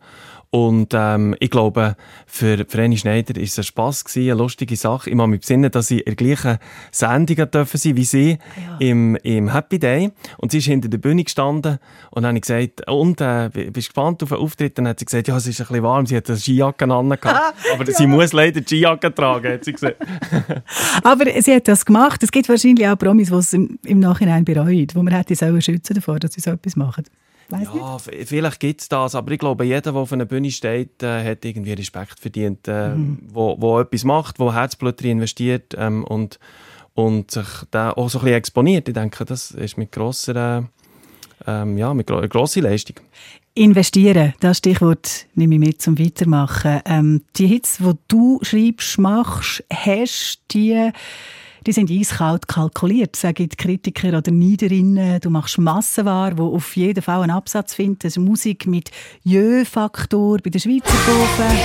und 0.49 0.93
ähm, 0.93 1.35
ich 1.39 1.49
glaube, 1.49 1.95
für, 2.27 2.65
für 2.67 2.81
Annie 2.81 2.97
Schneider 2.97 3.35
war 3.35 3.43
es 3.43 3.57
ein 3.57 3.63
Spass, 3.63 4.05
gewesen, 4.05 4.31
eine 4.31 4.39
lustige 4.39 4.75
Sache. 4.75 5.09
Ich 5.09 5.15
muss 5.15 5.27
mich 5.27 5.41
besinnen, 5.41 5.71
dass 5.71 5.87
sie 5.87 5.99
in 5.99 6.05
der 6.05 6.15
gleichen 6.15 6.57
Sendung 6.91 7.51
dürfen 7.51 7.77
sein 7.77 7.95
wie 7.95 8.05
sie 8.05 8.37
im, 8.79 9.15
im 9.17 9.51
Happy 9.51 9.79
Day. 9.79 10.11
Und 10.37 10.51
sie 10.51 10.59
ist 10.59 10.65
hinter 10.65 10.87
der 10.87 10.97
Bühne 10.97 11.23
gestanden 11.23 11.79
und 12.11 12.23
dann 12.23 12.29
habe 12.29 12.37
ich 12.37 12.41
gesagt, 12.43 12.89
und, 12.89 13.21
äh, 13.21 13.49
bist 13.53 13.67
du 13.67 13.71
gespannt 13.71 14.23
auf 14.23 14.29
den 14.29 14.37
Auftritt? 14.37 14.77
Dann 14.77 14.87
hat 14.87 14.99
sie 14.99 15.05
gesagt, 15.05 15.27
ja, 15.27 15.37
es 15.37 15.47
ist 15.47 15.59
ein 15.59 15.67
bisschen 15.67 15.83
warm, 15.83 16.05
sie 16.05 16.17
hat 16.17 16.29
eine 16.29 16.37
Skijacke 16.37 16.85
an. 16.85 17.11
Aber 17.73 17.85
sie 17.87 18.07
muss 18.07 18.33
leider 18.33 18.61
die 18.61 18.67
Skijacke 18.67 19.13
tragen, 19.13 19.53
hat 19.53 19.65
sie 19.65 19.73
gesagt. 19.73 19.97
Aber 21.03 21.25
sie 21.41 21.53
hat 21.53 21.67
das 21.67 21.85
gemacht. 21.85 22.23
Es 22.23 22.31
gibt 22.31 22.49
wahrscheinlich 22.49 22.87
auch 22.87 22.97
Promis, 22.97 23.29
die 23.29 23.35
es 23.35 23.53
im, 23.53 23.79
im 23.83 23.99
Nachhinein 23.99 24.45
bereuen, 24.45 24.87
wo 24.93 25.03
man 25.03 25.13
hätte 25.13 25.35
sollen 25.35 25.61
schützen 25.61 25.95
davor, 25.95 26.19
dass 26.19 26.33
sie 26.33 26.41
so 26.41 26.51
etwas 26.51 26.75
machen. 26.75 27.03
Weiss 27.49 27.59
nicht. 27.71 27.75
Ja, 27.75 27.97
v- 27.97 28.11
vielleicht 28.25 28.59
gibt 28.59 28.81
es 28.81 28.89
das, 28.89 29.13
aber 29.15 29.31
ich 29.31 29.39
glaube, 29.39 29.65
jeder, 29.65 29.81
der 29.81 29.95
auf 29.95 30.11
einer 30.11 30.25
Bühne 30.25 30.49
steht, 30.51 31.03
äh, 31.03 31.23
hat 31.23 31.45
irgendwie 31.45 31.73
Respekt 31.73 32.19
verdient, 32.19 32.67
äh, 32.67 32.93
wo, 33.31 33.55
wo 33.59 33.79
etwas 33.79 34.03
macht, 34.03 34.39
wo 34.39 34.51
Herzblut 34.53 34.99
drin 35.01 35.11
investiert 35.11 35.75
ähm, 35.77 36.03
und, 36.03 36.39
und 36.95 37.31
sich 37.31 37.47
da 37.71 37.91
auch 37.91 38.09
so 38.09 38.19
ein 38.19 38.23
bisschen 38.25 38.37
exponiert. 38.37 38.87
Ich 38.87 38.93
denke, 38.93 39.25
das 39.25 39.51
ist 39.51 39.77
mit 39.77 39.91
grosser, 39.91 40.65
äh, 41.45 41.51
ähm, 41.51 41.77
ja, 41.77 41.93
mit 41.93 42.07
gro 42.07 42.21
grosser 42.27 42.61
Leistung. 42.61 42.95
Investieren, 43.57 44.33
das 44.41 44.57
Stichwort 44.57 45.27
nehme 45.35 45.55
ich 45.55 45.59
mit 45.61 45.81
zum 45.81 45.97
Weitermachen. 45.97 46.81
Ähm, 46.85 47.21
die 47.37 47.47
Hits, 47.47 47.77
die 47.77 47.93
du 48.09 48.39
schreibst, 48.41 48.97
machst, 48.97 49.63
hast, 49.71 50.39
die, 50.51 50.91
die 51.65 51.71
sind 51.71 51.89
eiskalt 51.89 52.47
kalkuliert, 52.47 53.15
sagen 53.15 53.49
die 53.49 53.55
Kritiker 53.55 54.17
oder 54.17 54.31
Niederinnen. 54.31 55.19
Du 55.19 55.31
machst 55.31 55.57
Massenware, 55.57 56.37
wo 56.37 56.55
auf 56.55 56.75
jeden 56.75 57.01
Fall 57.01 57.23
einen 57.23 57.31
Absatz 57.31 57.73
findet. 57.73 58.05
Ist 58.05 58.19
Musik 58.19 58.67
mit 58.67 58.91
Jö-Faktor 59.23 60.39
bei 60.43 60.51
den 60.51 60.61
Schweizer 60.61 60.85
Profen. 60.85 61.57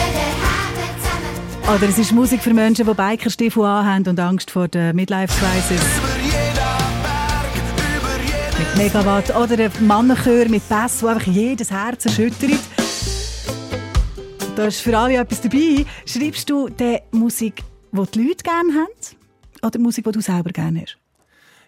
Oder 1.74 1.88
es 1.88 1.98
ist 1.98 2.12
Musik 2.12 2.42
für 2.42 2.54
Menschen, 2.54 2.86
die 2.86 2.94
Bikerstiefel 2.94 3.62
anhaben 3.62 4.08
und 4.08 4.18
Angst 4.18 4.50
vor 4.50 4.68
der 4.68 4.94
Midlife-Crisis. 4.94 5.84
Mit 8.58 8.76
Megawatt. 8.76 9.36
Oder 9.36 9.64
ein 9.64 9.86
Mannenchör 9.86 10.48
mit 10.48 10.66
Bass, 10.68 11.00
der 11.00 11.10
einfach 11.10 11.26
jedes 11.26 11.70
Herz 11.70 12.06
erschüttert. 12.06 12.58
Da 14.56 14.64
ist 14.64 14.80
für 14.80 14.96
alle 14.96 15.16
etwas 15.16 15.42
dabei. 15.42 15.84
Schreibst 16.06 16.48
du 16.48 16.70
die 16.70 16.98
Musik, 17.12 17.62
die 17.92 18.02
die 18.14 18.22
Leute 18.22 18.42
gerne 18.42 18.72
haben? 18.72 19.19
Oder 19.62 19.78
Musik, 19.78 20.04
die 20.04 20.12
du 20.12 20.20
selber 20.20 20.50
gerne 20.50 20.82
hast? 20.82 20.98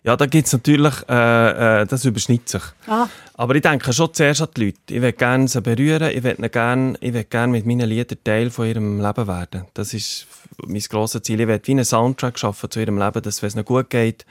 Ja, 0.05 0.17
da 0.17 0.27
gibt 0.27 0.49
es 0.49 0.53
natürlich, 0.53 0.95
äh, 1.09 1.83
äh, 1.83 1.87
das 1.87 2.05
überschneidet 2.05 2.49
sich. 2.49 2.63
Ah. 2.89 3.07
Aber 3.35 3.55
ich 3.55 3.63
denke 3.63 3.93
schon 3.93 4.13
zuerst 4.13 4.43
an 4.43 4.49
die 4.57 4.65
Leute. 4.65 4.79
Ich 4.91 5.01
will 5.01 5.13
gerne 5.13 5.47
sie 5.47 5.61
berühren, 5.61 6.11
ich 6.11 6.25
will 6.25 6.35
gerne, 6.49 6.99
gerne 6.99 7.53
mit 7.53 7.67
meinen 7.67 7.89
Liedern 7.89 8.19
Teil 8.25 8.51
von 8.51 8.67
ihrem 8.67 9.01
Leben 9.01 9.27
werden. 9.29 9.67
Das 9.75 9.95
ist 9.95 10.27
mein 10.67 10.81
grosses 10.81 11.23
Ziel. 11.23 11.41
Ich 11.41 11.47
will 11.47 11.61
wie 11.63 11.71
einen 11.71 11.85
Soundtrack 11.85 12.37
schaffen 12.37 12.69
zu 12.69 12.81
ihrem 12.81 12.99
Leben, 12.99 13.23
dass 13.23 13.43
es 13.45 13.55
ihnen 13.55 13.65
gut 13.65 13.91
geht, 13.91 14.27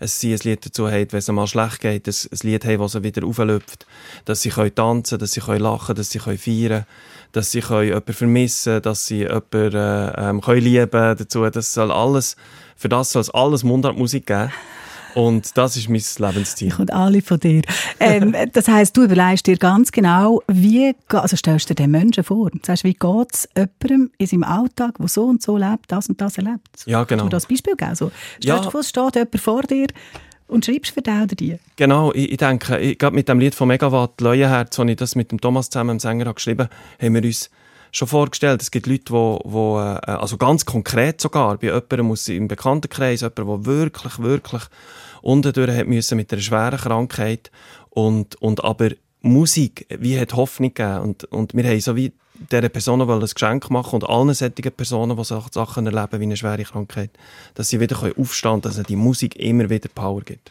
sie 0.00 0.32
ein 0.32 0.40
Lied 0.42 0.64
dazu 0.64 0.88
haben, 0.88 1.12
wenn 1.12 1.18
es 1.18 1.28
ihnen 1.28 1.36
mal 1.36 1.46
schlecht 1.46 1.80
geht, 1.80 2.06
ein, 2.06 2.14
ein 2.30 2.38
Lied 2.42 2.64
haben, 2.64 2.78
das 2.78 2.92
sie 2.92 3.02
wieder 3.02 3.26
auflüpft. 3.26 3.86
Dass 4.24 4.42
sie 4.42 4.50
können 4.50 4.74
tanzen 4.74 5.18
dass 5.18 5.32
sie 5.32 5.40
können 5.40 5.60
lachen 5.60 5.94
dass 5.94 6.10
sie 6.10 6.18
können 6.18 6.38
feiern 6.38 6.86
dass 7.32 7.50
sie 7.50 7.60
können 7.60 7.88
jemanden 7.88 8.12
vermissen 8.12 8.82
dass 8.82 9.06
sie 9.06 9.20
jemanden 9.20 9.74
äh, 9.74 10.30
ähm, 10.30 10.40
können 10.40 10.62
lieben 10.62 10.90
dazu. 10.90 11.48
Das 11.48 11.72
soll 11.72 11.90
alles, 11.90 12.36
für 12.76 12.88
das 12.88 13.10
soll 13.10 13.22
es 13.22 13.30
alles 13.30 13.64
Mundartmusik 13.64 14.26
geben. 14.26 14.52
Und 15.14 15.56
das 15.56 15.76
ist 15.76 15.88
mein 15.88 16.02
Lebensziel. 16.18 16.70
Kommen 16.70 16.90
alle 16.90 17.22
von 17.22 17.38
dir. 17.38 17.62
Ähm, 18.00 18.34
das 18.52 18.68
heisst, 18.68 18.96
du 18.96 19.02
überlegst 19.04 19.46
dir 19.46 19.56
ganz 19.56 19.92
genau, 19.92 20.42
wie, 20.48 20.94
also 21.08 21.36
stellst 21.36 21.68
du 21.70 21.74
dir 21.74 21.84
den 21.84 21.90
Menschen 21.90 22.24
vor. 22.24 22.50
Du 22.50 22.58
sagst, 22.62 22.84
wie 22.84 22.94
geht 22.94 23.28
es 23.32 23.48
jemandem 23.56 24.10
in 24.18 24.26
seinem 24.26 24.44
Alltag, 24.44 24.96
der 24.98 25.08
so 25.08 25.24
und 25.24 25.42
so 25.42 25.56
lebt, 25.56 25.86
das 25.88 26.08
und 26.08 26.20
das 26.20 26.38
erlebt. 26.38 26.84
Ja, 26.86 27.04
genau. 27.04 27.24
Kannst 27.24 27.32
du 27.32 27.36
das 27.36 27.46
Beispiel 27.46 27.76
geben? 27.76 27.94
So, 27.94 28.10
stellst 28.38 28.44
Ja. 28.46 28.56
du 28.58 28.62
dir 28.64 28.70
vor, 28.70 28.80
es 28.80 28.88
steht 28.88 29.14
jemand 29.14 29.40
vor 29.40 29.62
dir 29.62 29.86
und 30.48 30.64
schreibst 30.64 30.92
für 30.92 31.02
den 31.02 31.22
oder 31.22 31.34
die. 31.34 31.56
Genau, 31.76 32.12
ich, 32.12 32.32
ich 32.32 32.36
denke, 32.36 32.78
ich, 32.78 32.98
gerade 32.98 33.14
mit 33.14 33.28
dem 33.28 33.38
Lied 33.38 33.54
von 33.54 33.68
Megawatt, 33.68 34.20
Leuenherz, 34.20 34.78
als 34.78 34.90
ich 34.90 34.96
das 34.96 35.14
mit 35.14 35.30
dem 35.30 35.40
Thomas 35.40 35.70
zusammen, 35.70 35.96
dem 35.96 36.00
Sänger, 36.00 36.26
habe 36.26 36.34
geschrieben 36.34 36.68
habe, 36.68 37.06
haben 37.06 37.14
wir 37.14 37.24
uns 37.24 37.50
schon 37.92 38.08
vorgestellt. 38.08 38.62
Es 38.62 38.70
gibt 38.70 38.86
Leute, 38.86 39.12
wo, 39.12 39.40
wo 39.44 39.78
äh, 39.78 40.00
also 40.10 40.36
ganz 40.38 40.64
konkret 40.64 41.20
sogar, 41.20 41.58
bei 41.58 41.68
jemandem 41.68 42.10
aus 42.10 42.26
im 42.28 42.48
Bekanntenkreis, 42.48 43.20
jemand, 43.20 43.38
der 43.38 43.66
wirklich, 43.66 44.18
wirklich 44.18 44.62
unten 45.20 45.52
durch 45.52 45.70
hat 45.70 45.86
müssen 45.86 46.16
mit 46.16 46.32
einer 46.32 46.42
schweren 46.42 46.78
Krankheit 46.78 47.50
und, 47.90 48.34
und 48.36 48.64
aber 48.64 48.90
Musik, 49.20 49.86
wie 50.00 50.18
hat 50.18 50.34
Hoffnung 50.34 50.74
gegeben 50.74 51.00
und, 51.00 51.24
und 51.24 51.54
wir 51.54 51.64
haben 51.64 51.80
so 51.80 51.94
wie 51.94 52.12
dieser 52.50 52.68
Person 52.70 53.00
ein 53.00 53.20
Geschenk 53.20 53.70
machen 53.70 53.94
und 53.96 54.08
allen 54.08 54.34
solchen 54.34 54.72
Personen, 54.72 55.16
die 55.16 55.24
Sachen 55.24 55.86
erleben 55.86 56.20
wie 56.20 56.24
eine 56.24 56.36
schwere 56.36 56.64
Krankheit, 56.64 57.10
dass 57.54 57.68
sie 57.68 57.78
wieder 57.78 57.96
aufstehen 58.18 58.50
können, 58.50 58.62
dass 58.62 58.82
die 58.82 58.96
Musik 58.96 59.36
immer 59.36 59.70
wieder 59.70 59.88
Power 59.94 60.22
gibt. 60.22 60.50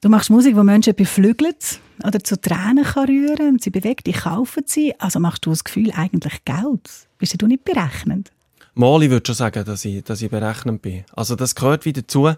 Du 0.00 0.08
machst 0.08 0.30
Musik, 0.30 0.54
die 0.54 0.62
Menschen 0.62 0.94
beflügelt 0.94 1.80
oder 2.04 2.22
zu 2.22 2.40
Tränen 2.40 2.84
kann 2.84 3.06
rühren 3.06 3.54
und 3.54 3.62
sie 3.64 3.70
bewegt, 3.70 4.06
die 4.06 4.12
kaufen 4.12 4.62
sie. 4.64 4.94
Also 5.00 5.18
machst 5.18 5.44
du 5.44 5.50
das 5.50 5.64
Gefühl, 5.64 5.90
eigentlich 5.90 6.44
Geld. 6.44 6.88
Bist 7.18 7.42
du 7.42 7.48
nicht 7.48 7.64
berechnend? 7.64 8.30
Mal, 8.74 9.02
ich 9.02 9.10
würde 9.10 9.26
schon 9.26 9.34
sagen, 9.34 9.64
dass 9.64 9.84
ich, 9.84 10.04
dass 10.04 10.22
ich 10.22 10.30
berechnend 10.30 10.82
bin. 10.82 11.02
Also 11.16 11.34
das 11.34 11.56
gehört 11.56 11.84
wieder 11.84 12.02
dazu, 12.02 12.30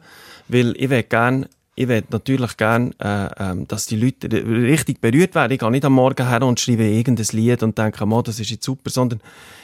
weil 0.48 0.74
ich 0.78 0.88
will 0.88 1.02
gerne 1.02 1.48
ich 1.74 1.88
will 1.88 2.02
natürlich 2.10 2.56
gerne, 2.56 2.90
äh, 2.98 3.26
äh, 3.26 3.64
dass 3.66 3.86
die 3.86 3.96
Leute 3.96 4.28
richtig 4.32 5.00
berührt 5.00 5.34
werden. 5.34 5.52
Ich 5.52 5.58
gehe 5.58 5.70
nicht 5.70 5.84
am 5.84 5.94
Morgen 5.94 6.28
her 6.28 6.42
und 6.42 6.60
schreibe 6.60 6.84
irgendein 6.84 7.26
Lied 7.32 7.62
und 7.62 7.76
denke, 7.76 8.04
oh, 8.04 8.22
das 8.22 8.40
ist 8.40 8.50
jetzt 8.50 8.64
super, 8.64 8.90
sondern 8.90 9.20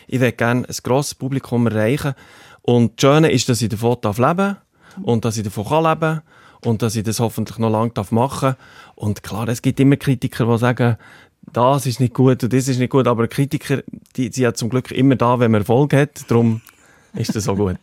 ich 0.06 0.20
will 0.20 0.32
gerne 0.32 0.66
ein 0.68 0.76
grosses 0.82 1.14
Publikum 1.14 1.66
erreichen. 1.66 2.14
Und 2.62 3.02
das 3.02 3.10
Schöne 3.10 3.32
ist, 3.32 3.48
dass 3.48 3.60
ich 3.60 3.68
davon 3.70 3.98
leben 4.02 4.36
darf 4.36 4.56
und 5.02 5.24
dass 5.24 5.36
ich 5.36 5.44
davon 5.44 5.64
leben 5.64 6.00
kann 6.00 6.22
und 6.64 6.82
dass 6.82 6.96
ich 6.96 7.04
das 7.04 7.20
hoffentlich 7.20 7.58
noch 7.58 7.70
lange 7.70 7.92
machen 8.10 8.54
darf. 8.54 8.56
Und 8.94 9.22
klar, 9.22 9.48
es 9.48 9.62
gibt 9.62 9.80
immer 9.80 9.96
Kritiker, 9.96 10.46
die 10.46 10.58
sagen, 10.58 10.96
das 11.52 11.86
ist 11.86 12.00
nicht 12.00 12.14
gut 12.14 12.42
und 12.42 12.52
das 12.52 12.68
ist 12.68 12.78
nicht 12.78 12.90
gut, 12.90 13.06
aber 13.06 13.28
Kritiker, 13.28 13.82
die, 14.16 14.30
sind 14.32 14.56
zum 14.56 14.68
Glück 14.68 14.90
immer 14.90 15.16
da, 15.16 15.38
wenn 15.38 15.50
man 15.50 15.62
Erfolg 15.62 15.92
hat, 15.92 16.30
darum 16.30 16.60
ist 17.16 17.34
das 17.34 17.44
so 17.44 17.54
gut. 17.54 17.76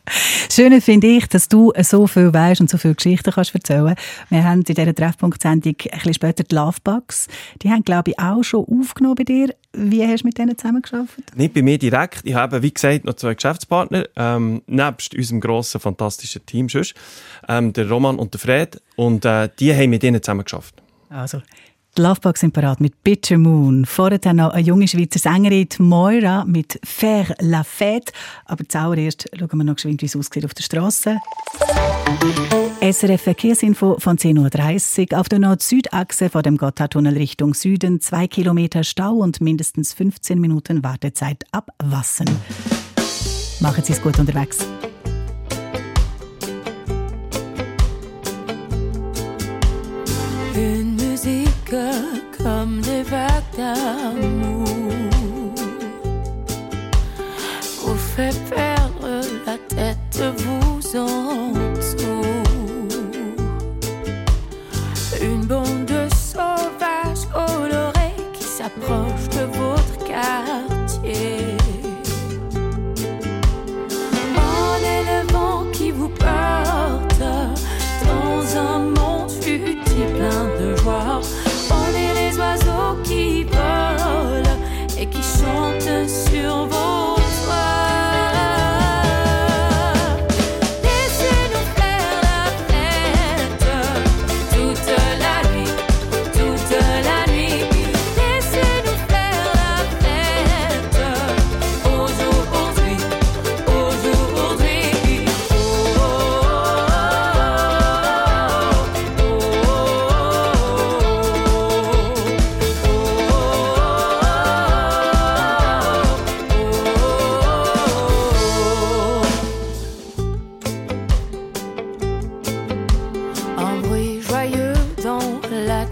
Schöne 0.50 0.80
finde 0.80 1.06
ich, 1.06 1.26
dass 1.28 1.48
du 1.48 1.72
so 1.82 2.06
viel 2.06 2.32
weißt 2.32 2.60
und 2.60 2.70
so 2.70 2.78
viele 2.78 2.94
Geschichten 2.94 3.30
kannst 3.30 3.54
erzählen. 3.54 3.94
Wir 4.30 4.44
haben 4.44 4.60
in 4.60 4.64
dieser 4.64 4.94
Treffpunkt-Sendung 4.94 5.74
ein 5.80 5.90
bisschen 5.90 6.14
später 6.14 6.44
die 6.44 6.54
Lovebugs. 6.54 7.28
Die 7.62 7.70
haben, 7.70 7.84
glaube 7.84 8.10
ich, 8.10 8.18
auch 8.18 8.42
schon 8.42 8.64
aufgenommen 8.64 9.16
bei 9.16 9.24
dir. 9.24 9.54
Wie 9.72 10.06
hast 10.06 10.22
du 10.22 10.26
mit 10.26 10.38
denen 10.38 10.56
zusammengearbeitet? 10.56 11.36
Nicht 11.36 11.54
bei 11.54 11.62
mir 11.62 11.78
direkt. 11.78 12.22
Ich 12.24 12.34
habe, 12.34 12.62
wie 12.62 12.72
gesagt, 12.72 13.04
noch 13.04 13.14
zwei 13.14 13.34
Geschäftspartner, 13.34 14.06
ähm, 14.16 14.62
nebst 14.66 15.14
unserem 15.14 15.40
grossen, 15.40 15.80
fantastischen 15.80 16.44
Team 16.46 16.68
sonst, 16.68 16.94
ähm, 17.48 17.72
der 17.72 17.88
Roman 17.88 18.18
und 18.18 18.34
der 18.34 18.40
Fred. 18.40 18.80
Und 18.96 19.24
äh, 19.24 19.48
die 19.58 19.74
haben 19.74 19.90
mit 19.90 20.02
ihnen 20.02 20.22
zusammengearbeitet. 20.22 20.82
Also, 21.10 21.42
Lovebox 21.96 22.40
sind 22.40 22.52
parat 22.52 22.80
mit 22.80 23.02
Bitter 23.02 23.38
Moon. 23.38 23.84
Vorher 23.84 24.18
dann 24.18 24.36
noch 24.36 24.50
eine 24.50 24.62
junge 24.62 24.86
Schweizer 24.86 25.18
Sängerin, 25.18 25.68
Moira, 25.78 26.44
mit 26.44 26.78
Faire 26.84 27.34
la 27.40 27.62
Fête. 27.62 28.12
Aber 28.44 28.64
zuallererst 28.68 29.28
schauen 29.36 29.58
wir 29.58 29.64
noch 29.64 29.74
geschwind, 29.74 30.02
wie 30.02 30.06
es 30.06 30.14
aussieht 30.14 30.44
auf 30.44 30.54
der 30.54 30.62
Straße. 30.62 31.18
SRF 32.80 33.22
Verkehrsinfo 33.22 33.96
von 33.98 34.16
10.30 34.16 35.12
Uhr. 35.12 35.18
Auf 35.18 35.28
der 35.28 35.40
Nord-Süd-Achse 35.40 36.30
vor 36.30 36.42
dem 36.42 36.56
Gotthardtunnel 36.56 37.16
Richtung 37.16 37.54
Süden 37.54 38.00
zwei 38.00 38.28
Kilometer 38.28 38.84
Stau 38.84 39.14
und 39.14 39.40
mindestens 39.40 39.92
15 39.94 40.40
Minuten 40.40 40.84
Wartezeit 40.84 41.44
ab 41.50 41.70
Wassen. 41.82 42.28
Machen 43.60 43.82
Sie 43.82 43.92
es 43.92 44.00
gut 44.00 44.18
unterwegs. 44.18 44.58
Comme 52.48 52.80
des 52.80 53.02
vagues 53.02 53.52
d'amour. 53.58 54.64
Vous 57.82 57.96
fait 57.96 58.36
perdre 58.48 58.67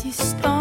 que 0.06 0.22
estão 0.22 0.55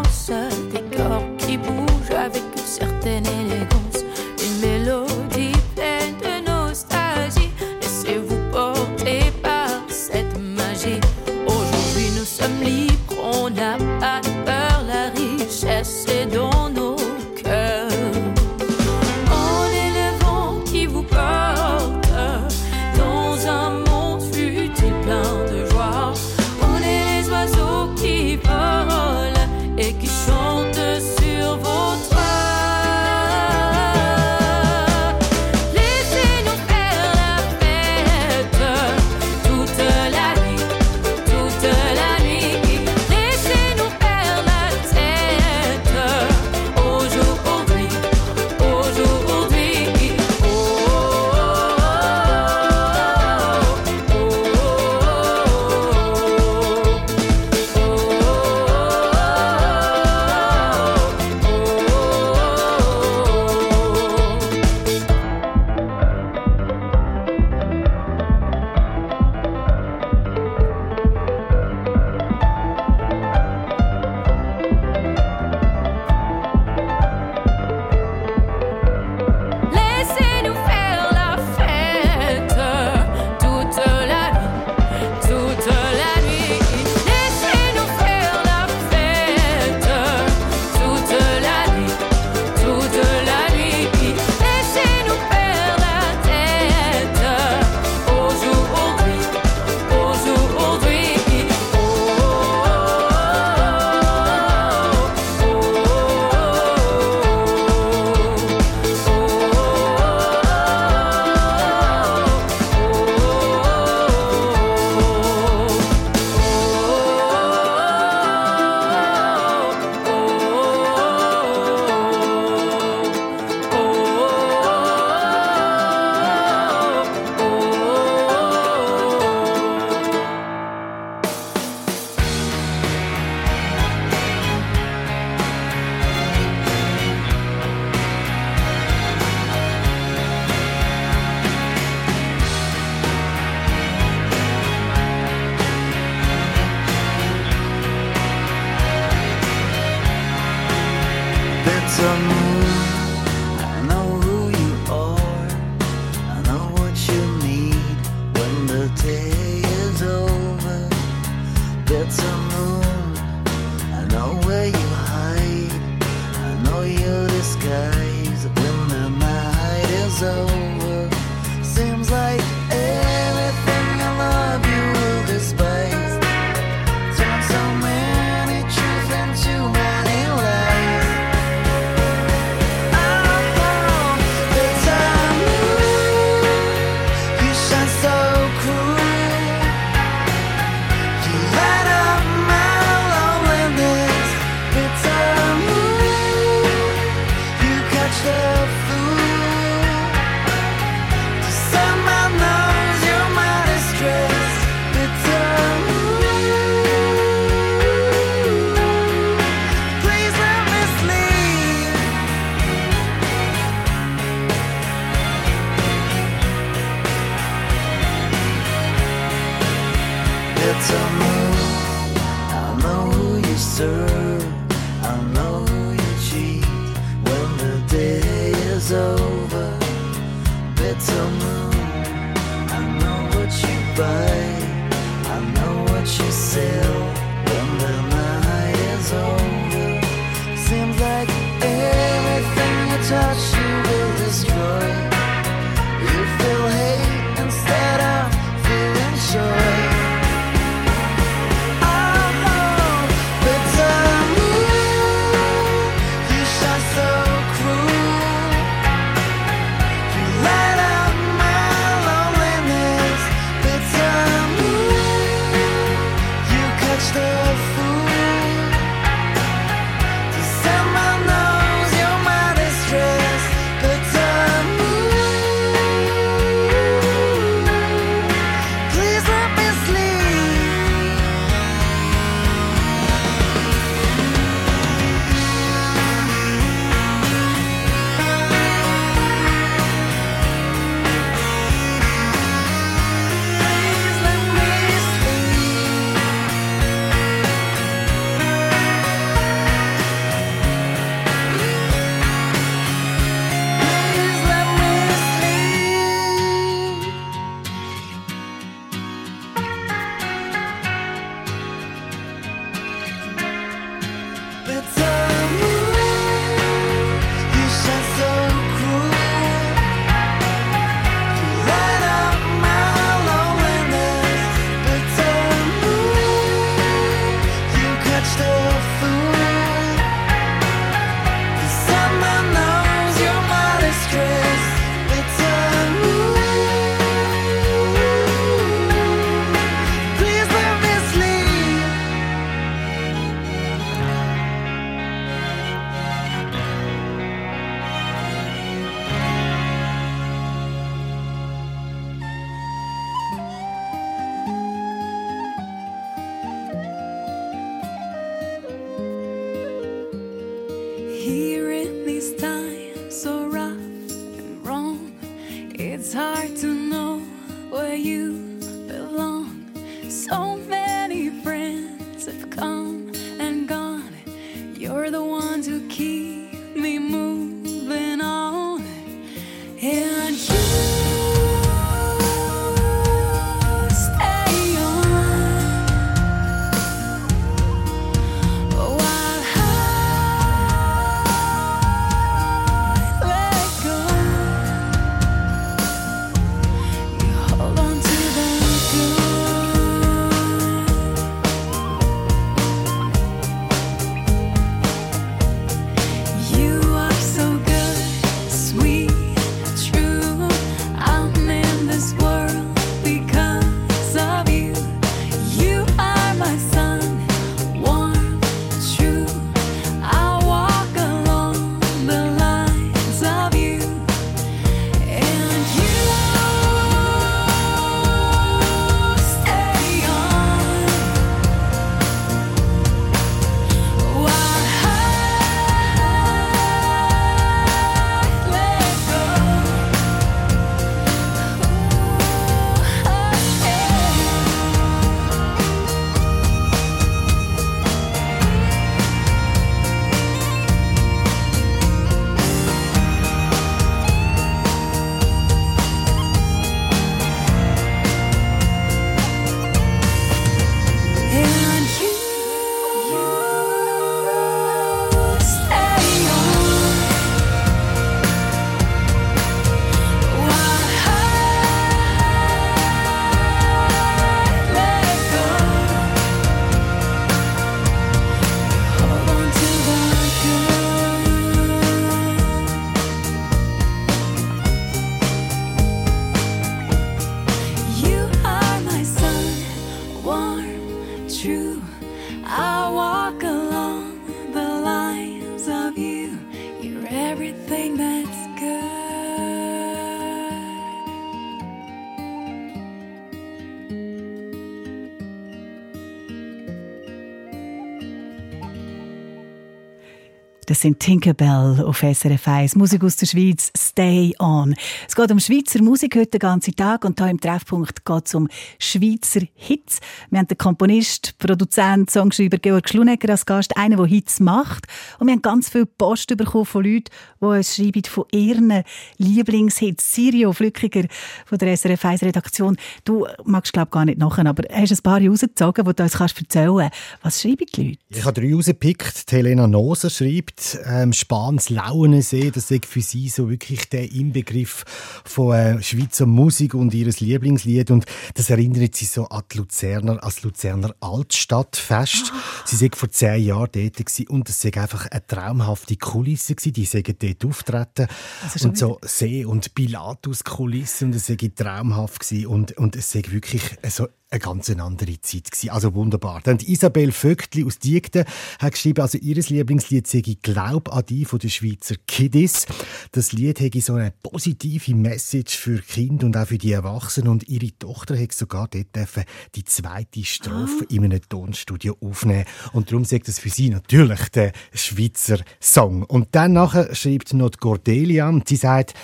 sind 510.85 510.99
Tinkerbell 510.99 511.83
auf 511.83 512.03
SRF 512.03 512.47
1. 512.47 512.75
Musik 512.75 513.03
aus 513.03 513.15
der 513.15 513.25
Schweiz, 513.25 513.71
Stay 513.75 514.35
On. 514.37 514.75
Es 515.07 515.15
geht 515.15 515.31
um 515.31 515.39
Schweizer 515.39 515.81
Musik 515.81 516.15
heute 516.15 516.37
den 516.37 516.39
ganzen 516.39 516.75
Tag 516.75 517.05
und 517.05 517.19
hier 517.19 517.27
im 517.27 517.41
Treffpunkt 517.41 518.05
geht 518.05 518.27
es 518.27 518.35
um 518.35 518.47
Schweizer 518.77 519.41
Hits. 519.55 519.99
Wir 520.29 520.37
haben 520.37 520.47
den 520.47 520.59
Komponist, 520.59 521.39
Produzent, 521.39 522.11
Songschreiber 522.11 522.59
Georg 522.59 522.87
Schlunecker 522.87 523.31
als 523.31 523.47
Gast, 523.47 523.75
einen, 523.75 523.97
der 523.97 524.05
Hits 524.05 524.39
macht. 524.39 524.85
Und 525.17 525.25
wir 525.25 525.33
haben 525.33 525.41
ganz 525.41 525.69
viel 525.69 525.87
Post 525.87 526.37
bekommen 526.37 526.65
von 526.65 526.83
Leuten, 526.83 527.09
die 527.41 527.45
uns 527.45 527.75
schreiben 527.75 528.03
von 528.03 528.25
ihren 528.31 528.83
Lieblingshits. 529.17 530.13
Sirio 530.13 530.53
Flückiger 530.53 531.07
von 531.47 531.57
der 531.57 531.75
SRF 531.75 532.05
1 532.05 532.21
Redaktion. 532.21 532.77
Du 533.05 533.25
magst, 533.43 533.73
glaube 533.73 533.89
gar 533.89 534.05
nicht 534.05 534.19
nachher, 534.19 534.45
aber 534.45 534.61
hast 534.71 534.91
ein 534.91 535.01
paar 535.01 535.19
rausgezogen, 535.19 535.83
die 535.83 535.95
du 535.95 536.03
uns 536.03 536.13
erzählen 536.13 536.77
kannst. 536.77 536.95
Was 537.23 537.41
schreiben 537.41 537.65
die 537.75 537.87
Leute? 537.87 537.99
Ich 538.09 538.23
habe 538.23 538.39
drei 538.39 538.53
rausgepickt. 538.53 539.31
Helena 539.31 539.65
Noser 539.65 540.11
schreibt, 540.11 540.74
ähm, 540.85 541.13
Spans 541.13 541.69
Launesee, 541.69 542.51
das 542.51 542.71
ist 542.71 542.85
für 542.85 543.01
sie 543.01 543.29
so 543.29 543.49
wirklich 543.49 543.89
der 543.89 544.11
Inbegriff 544.11 544.83
von 545.23 545.53
äh, 545.53 545.83
Schweizer 545.83 546.25
Musik 546.25 546.73
und 546.73 546.93
ihres 546.93 547.19
Lieblingslied. 547.19 547.91
Und 547.91 548.05
das 548.33 548.49
erinnert 548.49 548.95
sie 548.95 549.05
so 549.05 549.25
an 549.27 549.43
die 549.51 549.57
Luzerner, 549.57 550.23
als 550.23 550.43
Luzerner 550.43 550.95
Altstadtfest. 550.99 552.31
Ah. 552.33 552.41
Sie 552.65 552.75
sind 552.75 552.95
vor 552.95 553.09
zehn 553.09 553.43
Jahren 553.43 553.69
dort 553.71 553.95
gewesen 553.95 554.27
und 554.27 554.49
es 554.49 554.63
war 554.65 554.81
einfach 554.81 555.07
eine 555.07 555.25
traumhafte 555.25 555.95
Kulisse 555.97 556.55
gewesen. 556.55 556.73
Die 556.73 556.85
sind 556.85 557.23
dort 557.23 557.45
auftreten. 557.45 558.07
Also 558.43 558.67
und 558.67 558.77
so 558.77 558.99
See- 559.03 559.45
und 559.45 559.73
Pilatus-Kulisse 559.75 561.05
und 561.05 561.15
es 561.15 561.29
war 561.29 561.37
traumhaft 561.55 562.21
gewesen. 562.21 562.47
und, 562.47 562.77
und 562.77 562.95
es 562.95 563.15
war 563.15 563.31
wirklich 563.31 563.63
so 563.89 564.07
eine 564.31 564.39
ganz 564.39 564.69
andere 564.69 565.21
Zeit 565.21 565.51
gewesen. 565.51 565.69
Also 565.69 565.93
wunderbar. 565.93 566.41
Dann 566.43 566.57
Isabel 566.59 567.11
Vögtli 567.11 567.63
aus 567.63 567.77
Diegden 567.77 568.25
hat 568.59 568.73
geschrieben, 568.73 569.01
also 569.01 569.17
ihr 569.19 569.35
Lieblingslied 569.35 570.07
sei 570.07 570.23
«Glaub 570.41 570.91
an 570.93 571.03
die» 571.07 571.25
von 571.25 571.39
den 571.39 571.49
Schweizer 571.49 571.95
Kiddies. 572.07 572.65
Das 573.11 573.31
Lied 573.31 573.59
hätte 573.59 573.79
so 573.81 573.93
eine 573.93 574.13
positive 574.23 574.95
Message 574.95 575.55
für 575.55 575.79
Kinder 575.79 576.25
und 576.25 576.35
auch 576.37 576.47
für 576.47 576.57
die 576.57 576.71
Erwachsenen 576.71 577.27
und 577.27 577.47
ihre 577.47 577.71
Tochter 577.77 578.19
hat 578.19 578.33
sogar 578.33 578.67
dort 578.67 578.95
dürfen 578.95 579.23
die 579.53 579.63
zweite 579.63 580.25
Strophe 580.25 580.85
in 580.89 581.05
einem 581.05 581.21
Tonstudio 581.29 581.95
aufnehmen 582.01 582.45
und 582.73 582.91
darum 582.91 583.05
sagt 583.05 583.27
das 583.27 583.39
für 583.39 583.49
sie 583.49 583.69
natürlich 583.69 584.29
der 584.29 584.51
Schweizer 584.73 585.37
Song. 585.59 586.03
Und 586.03 586.29
dann 586.31 586.53
nachher 586.53 586.93
schreibt 586.95 587.33
noch 587.33 587.51
Cordelia 587.59 588.27
und 588.27 588.47
sie 588.47 588.55
sagt, 588.55 588.95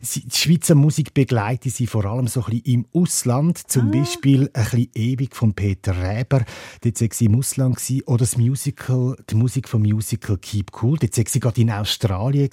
die 0.00 0.24
Schweizer 0.32 0.74
Musik 0.74 1.12
begleitet 1.12 1.74
sie 1.74 1.86
vor 1.86 2.06
allem 2.06 2.26
so 2.26 2.40
ein 2.44 2.60
bisschen 2.60 2.64
im 2.64 2.86
Ausland, 2.94 3.58
zum 3.58 3.90
Beispiel 3.90 4.50
ein 4.54 4.69
bisschen 4.70 4.90
ewig 4.94 5.36
von 5.36 5.54
Peter 5.54 5.94
Räber, 5.96 6.44
dort 6.82 7.00
war 7.00 7.08
sie 7.12 7.24
im 7.26 7.38
Ausland 7.38 7.78
oder 8.06 8.18
das 8.18 8.36
Musical, 8.36 9.16
die 9.28 9.34
Musik 9.34 9.68
vom 9.68 9.82
Musical 9.82 10.36
Keep 10.36 10.70
Cool, 10.82 10.98
dort 10.98 11.16
war 11.16 11.24
sie 11.26 11.40
gerade 11.40 11.60
in 11.60 11.70
Australien 11.70 12.50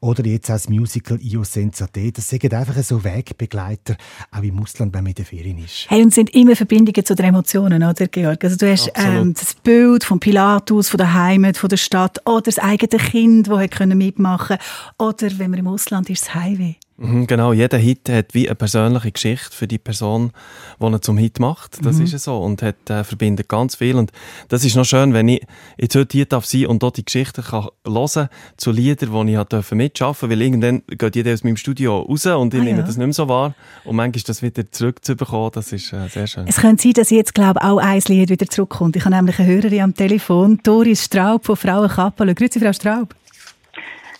oder 0.00 0.26
jetzt 0.26 0.50
auch 0.50 0.54
das 0.54 0.68
Musical 0.68 1.18
Io 1.20 1.44
Senza 1.44 1.86
Te, 1.86 2.12
das 2.12 2.28
sind 2.28 2.52
einfach 2.52 2.82
so 2.82 3.02
Wegbegleiter, 3.02 3.96
auch 4.30 4.42
im 4.42 4.60
Ausland, 4.60 4.94
wenn 4.94 5.04
man 5.04 5.10
in 5.10 5.14
der 5.14 5.24
Ferien 5.24 5.58
ist. 5.58 5.86
Hey, 5.88 6.02
und 6.02 6.08
es 6.08 6.14
sind 6.14 6.30
immer 6.30 6.56
Verbindungen 6.56 7.04
zu 7.04 7.14
den 7.14 7.26
Emotionen, 7.26 7.82
oder, 7.82 8.06
Georg? 8.08 8.42
Also 8.44 8.56
du 8.56 8.70
hast 8.70 8.90
ähm, 8.94 9.34
das 9.34 9.54
Bild 9.54 10.04
von 10.04 10.20
Pilatus, 10.20 10.88
von 10.88 10.98
der 10.98 11.14
Heimat, 11.14 11.56
von 11.56 11.68
der 11.68 11.76
Stadt, 11.76 12.20
oder 12.26 12.42
das 12.42 12.58
eigene 12.58 13.02
Kind, 13.02 13.48
das 13.48 13.86
mitmachen. 13.86 14.56
Oder, 14.98 15.38
wenn 15.38 15.50
man 15.50 15.60
im 15.60 15.68
Ausland 15.68 16.10
ist, 16.10 16.26
das 16.26 16.34
Heimweh. 16.34 16.74
Mhm, 16.98 17.26
Genau, 17.26 17.52
jeder 17.52 17.76
Hit 17.78 18.08
hat 18.08 18.32
wie 18.34 18.48
eine 18.48 18.54
persönliche 18.54 19.12
Geschichte 19.12 19.54
für 19.54 19.66
die 19.68 19.78
Person, 19.78 20.32
die 20.80 20.84
er 20.86 21.02
zum 21.02 21.18
Hit 21.18 21.38
macht. 21.40 21.84
Das 21.84 21.98
ist 21.98 22.12
ja 22.12 22.18
so 22.18 22.38
und 22.38 22.62
hat, 22.62 22.88
äh, 22.88 23.04
verbindet 23.04 23.48
ganz 23.48 23.76
viel. 23.76 23.96
Und 23.96 24.12
das 24.48 24.64
ist 24.64 24.76
noch 24.76 24.84
schön, 24.86 25.12
wenn 25.12 25.28
ich 25.28 25.42
jetzt 25.76 25.94
heute 25.94 26.16
hier 26.16 26.24
darf 26.26 26.46
sein 26.46 26.66
und 26.66 26.82
dort 26.82 26.96
die 26.96 27.04
Geschichten 27.04 27.42
kann 27.42 27.68
hören 27.86 28.28
zu 28.56 28.70
Liedern, 28.70 29.26
die 29.26 29.34
ich 29.34 29.70
mitschaffen 29.72 30.28
durfte, 30.28 30.30
weil 30.30 30.42
irgendwann 30.42 30.82
geht 30.88 31.16
jeder 31.16 31.34
aus 31.34 31.44
meinem 31.44 31.56
Studio 31.58 31.98
raus 32.00 32.24
und 32.26 32.54
ich 32.54 32.60
Ah, 32.60 32.64
nehme 32.64 32.78
ja. 32.78 32.86
das 32.86 32.96
nicht 32.96 33.06
mehr 33.06 33.12
so 33.12 33.28
wahr. 33.28 33.54
Und 33.84 33.96
manchmal 33.96 34.22
das 34.26 34.40
wieder 34.42 34.70
zurückzubekommen, 34.70 35.50
das 35.52 35.72
ist 35.72 35.92
äh, 35.92 36.08
sehr 36.08 36.26
schön. 36.26 36.46
Es 36.46 36.56
könnte 36.56 36.82
sein, 36.82 36.92
dass 36.94 37.10
jetzt, 37.10 37.34
glaube 37.34 37.62
auch 37.62 37.78
ein 37.78 38.00
Lied 38.08 38.30
wieder 38.30 38.46
zurückkommt. 38.46 38.96
Ich 38.96 39.04
habe 39.04 39.14
nämlich 39.16 39.38
eine 39.38 39.48
Hörerin 39.48 39.80
am 39.82 39.94
Telefon, 39.94 40.60
Doris 40.62 41.04
Straub 41.04 41.44
von 41.44 41.56
Frauenkappel. 41.56 42.34
Grüezi, 42.34 42.58
Frau 42.58 42.72
Straub. 42.72 43.14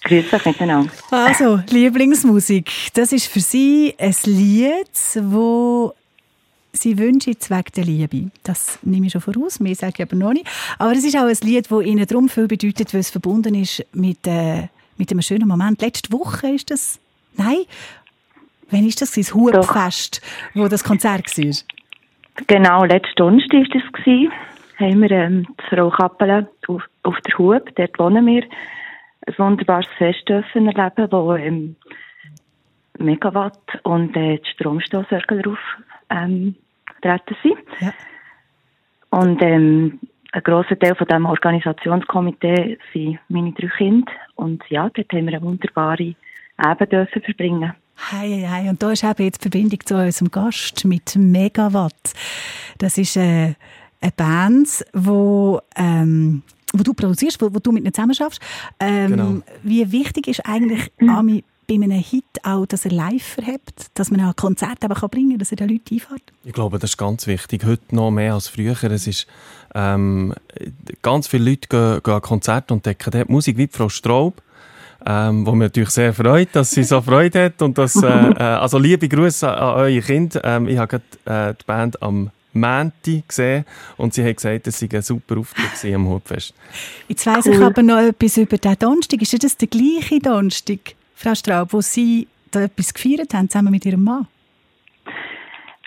Grüß 0.06 0.32
euch 0.32 0.46
miteinander. 0.46 0.90
Also, 1.10 1.60
Lieblingsmusik. 1.68 2.70
Das 2.94 3.12
ist 3.12 3.26
für 3.26 3.40
Sie 3.40 3.92
ein 3.98 4.14
Lied, 4.24 4.88
wo 5.22 5.94
Sie 6.72 6.96
wünschen 6.96 7.34
wegen 7.48 7.72
der 7.74 7.84
Liebe. 7.84 8.30
Das 8.44 8.78
nehme 8.82 9.06
ich 9.06 9.12
schon 9.12 9.20
voraus, 9.20 9.58
mehr 9.58 9.74
sage 9.74 9.94
ich 9.96 10.02
aber 10.02 10.14
noch 10.14 10.32
nicht. 10.32 10.46
Aber 10.78 10.92
es 10.92 11.04
ist 11.04 11.16
auch 11.16 11.24
ein 11.24 11.36
Lied, 11.42 11.70
das 11.70 11.84
Ihnen 11.84 12.06
darum 12.06 12.28
viel 12.28 12.46
bedeutet, 12.46 12.94
weil 12.94 13.00
es 13.00 13.10
verbunden 13.10 13.56
ist 13.56 13.84
mit, 13.94 14.24
äh, 14.28 14.68
mit 14.96 15.10
einem 15.10 15.22
schönen 15.22 15.48
Moment. 15.48 15.82
Letzte 15.82 16.12
Woche 16.12 16.50
ist 16.50 16.70
das... 16.70 17.00
Nein? 17.36 17.64
Wann 18.70 18.86
ist 18.86 19.02
das? 19.02 19.10
Das 19.12 19.34
Hubfest, 19.34 20.20
wo 20.54 20.68
das 20.68 20.84
Konzert 20.84 21.36
war. 21.36 21.54
Genau, 22.46 22.84
letzten 22.84 23.14
Donnerstag 23.16 23.54
war 23.54 23.80
das. 23.80 23.92
Gewesen. 23.92 24.32
Haben 24.78 25.02
wir 25.02 25.10
ähm, 25.10 25.46
die 25.48 25.74
Frau 25.74 25.90
Kappelen 25.90 26.46
auf, 26.68 26.82
auf 27.02 27.16
der 27.26 27.38
Hub, 27.38 27.74
dort 27.74 27.98
wohnen 27.98 28.26
wir, 28.26 28.44
ein 29.26 29.34
wunderbares 29.38 29.86
Fest 29.98 30.28
dürfen 30.28 30.68
erleben, 30.68 31.08
wo 31.10 31.34
ähm, 31.34 31.76
Megawatt 32.98 33.60
und 33.82 34.16
äh, 34.16 34.38
die 34.38 34.50
Stromstoßörgel 34.54 35.42
drauf 35.42 35.58
ähm, 36.10 36.54
getreten 36.86 37.36
sind. 37.42 37.58
Ja. 37.80 37.92
Und 39.10 39.42
ähm, 39.42 40.00
ein 40.32 40.42
grosser 40.42 40.78
Teil 40.78 40.94
von 40.94 41.06
diesem 41.06 41.26
Organisationskomitee 41.26 42.78
sind 42.92 43.18
meine 43.28 43.52
drei 43.52 43.68
Kinder. 43.68 44.12
Und 44.34 44.62
ja, 44.68 44.88
dort 44.90 45.12
haben 45.12 45.26
wir 45.26 45.34
eine 45.34 45.42
wunderbare 45.42 46.14
Abend 46.56 46.92
dürfen 46.92 47.22
verbringen. 47.22 47.72
Hei, 48.10 48.46
hei. 48.48 48.68
Und 48.68 48.82
da 48.82 48.92
ist 48.92 49.04
eben 49.04 49.24
jetzt 49.24 49.44
die 49.44 49.50
Verbindung 49.50 49.80
zu 49.84 49.96
unserem 49.96 50.30
Gast 50.30 50.84
mit 50.84 51.16
Megawatt. 51.16 52.12
Das 52.78 52.98
ist 52.98 53.16
äh, 53.16 53.54
eine 54.00 54.12
Band, 54.14 54.84
wo, 54.92 55.60
ähm, 55.76 56.42
wo 56.72 56.82
du 56.82 56.94
produzierst, 56.94 57.40
wo, 57.40 57.52
wo 57.52 57.58
du 57.58 57.72
mit 57.72 57.84
ihnen 57.84 57.94
zusammen 57.94 58.14
schaffst. 58.14 58.40
Ähm, 58.80 59.10
Genau. 59.10 59.42
Wie 59.62 59.90
wichtig 59.92 60.28
ist 60.28 60.40
eigentlich 60.44 60.90
Ami, 61.00 61.44
bei 61.66 61.74
einem 61.74 61.90
Hit 61.92 62.24
auch, 62.44 62.66
dass 62.66 62.84
er 62.84 62.92
live 62.92 63.22
verhebt, 63.22 63.86
dass 63.94 64.10
man 64.10 64.20
auch 64.20 64.28
ein 64.28 64.36
Konzert 64.36 64.84
eben 64.84 64.94
kann 64.94 65.08
bringen 65.10 65.30
kann, 65.30 65.38
dass 65.38 65.50
er 65.50 65.56
den 65.56 65.68
Leuten 65.68 65.94
einfährt? 65.94 66.22
Ich 66.44 66.52
glaube, 66.52 66.78
das 66.78 66.90
ist 66.90 66.96
ganz 66.96 67.26
wichtig. 67.26 67.64
Heute 67.64 67.94
noch 67.94 68.10
mehr 68.10 68.34
als 68.34 68.48
früher. 68.48 68.76
Es 68.84 69.06
ist, 69.06 69.26
ähm, 69.74 70.34
ganz 71.02 71.26
viele 71.28 71.50
Leute 71.50 71.68
gehen, 71.68 72.00
gehen 72.02 72.14
an 72.14 72.22
Konzerte 72.22 72.74
und 72.74 72.86
entdecken 72.86 73.10
dort 73.10 73.28
Musik 73.28 73.56
wie 73.58 73.68
Frau 73.70 73.88
Straub. 73.88 74.42
Ähm, 75.08 75.46
wo 75.46 75.52
mir 75.52 75.64
natürlich 75.64 75.90
sehr 75.90 76.12
freut, 76.12 76.48
dass 76.52 76.72
sie 76.72 76.82
so 76.82 77.00
Freude 77.00 77.44
hat. 77.44 77.62
Und 77.62 77.78
dass, 77.78 77.94
äh, 77.96 78.06
äh, 78.06 78.42
also 78.42 78.78
liebe 78.78 79.08
Grüße 79.08 79.48
an, 79.48 79.56
an 79.56 79.74
eure 79.76 80.00
Kinder. 80.00 80.40
Ähm, 80.42 80.66
ich 80.66 80.78
habe 80.78 81.00
gerade 81.24 81.50
äh, 81.50 81.54
die 81.54 81.64
Band 81.64 82.02
am 82.02 82.30
Mänti 82.56 83.22
gesehen 83.26 83.64
und 83.96 84.14
sie 84.14 84.24
hat 84.24 84.36
gesagt, 84.36 84.66
es 84.66 84.78
sei 84.78 84.88
ein 84.92 85.02
super 85.02 85.38
Auftritt 85.38 85.94
am 85.94 86.08
Hubfest. 86.08 86.54
Jetzt 87.08 87.26
weiss 87.26 87.46
ich 87.46 87.60
aber 87.60 87.82
noch 87.82 87.98
etwas 87.98 88.36
über 88.36 88.56
den 88.56 88.78
Donnerstag. 88.78 89.22
Ist 89.22 89.42
das 89.42 89.56
der 89.56 89.68
gleiche 89.68 90.18
Donnerstag, 90.18 90.94
Frau 91.14 91.34
Straub, 91.34 91.72
wo 91.72 91.80
Sie 91.80 92.28
da 92.50 92.62
etwas 92.62 92.92
gefeiert 92.92 93.34
haben, 93.34 93.48
zusammen 93.48 93.70
mit 93.70 93.84
Ihrem 93.86 94.02
Mann? 94.02 94.26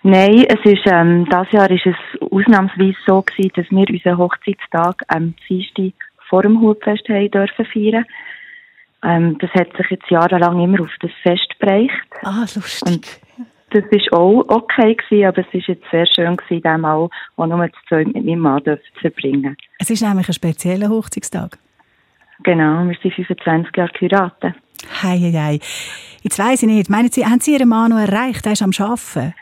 Nein, 0.03 0.45
es 0.47 0.59
ist, 0.63 0.86
ähm, 0.86 1.28
das 1.30 1.51
Jahr 1.51 1.70
ist 1.70 1.86
es 1.86 2.22
ausnahmsweise 2.22 2.95
so 3.05 3.22
gewesen, 3.22 3.51
dass 3.55 3.70
wir 3.70 3.89
unseren 3.89 4.17
Hochzeitstag 4.17 5.03
am 5.07 5.34
Dienstag 5.47 5.93
vor 6.30 6.43
dem 6.43 6.61
Hutfest 6.61 7.09
haben 7.09 7.32
dürfen 7.32 7.65
feiern. 7.65 8.05
Ähm, 9.03 9.38
das 9.39 9.49
hat 9.51 9.76
sich 9.76 9.88
jetzt 9.89 10.09
jahrelang 10.09 10.61
immer 10.61 10.82
auf 10.82 10.91
das 11.01 11.11
Fest 11.22 11.53
bereicht. 11.59 11.91
Ah, 12.24 12.45
lustig. 12.55 13.20
Das 13.72 13.84
ist 13.91 14.11
auch 14.11 14.43
okay 14.47 14.95
gewesen, 14.95 15.28
aber 15.28 15.39
es 15.39 15.53
ist 15.53 15.67
jetzt 15.67 15.84
sehr 15.91 16.07
schön 16.07 16.36
gewesen, 16.36 16.63
dem 16.63 16.86
auch, 16.86 17.09
auch 17.38 17.45
nur 17.45 17.67
zu 17.67 17.80
zweit 17.88 18.07
mit 18.07 18.26
meinem 18.26 18.39
Mann 18.39 18.63
zu 18.63 18.80
verbringen. 18.99 19.55
Es 19.78 19.89
ist 19.89 20.01
nämlich 20.01 20.28
ein 20.28 20.34
spezieller 20.34 20.89
Hochzeitstag. 20.89 21.57
Genau, 22.43 22.88
wir 22.88 22.97
sind 23.01 23.13
25 23.13 23.76
Jahre 23.76 23.91
geheiratet. 23.93 24.55
Hei, 25.03 25.17
hei, 25.20 25.32
hei. 25.32 25.59
Jetzt 26.22 26.39
weiss 26.39 26.63
ich 26.63 26.70
nicht. 26.70 26.89
Meinen 26.89 27.11
Sie, 27.11 27.26
haben 27.26 27.39
Sie 27.41 27.53
Ihren 27.53 27.70
Mann 27.70 27.91
noch 27.91 27.99
erreicht? 27.99 28.45
Er 28.45 28.53
ist 28.53 28.61
am 28.61 28.72
Arbeiten. 28.78 29.34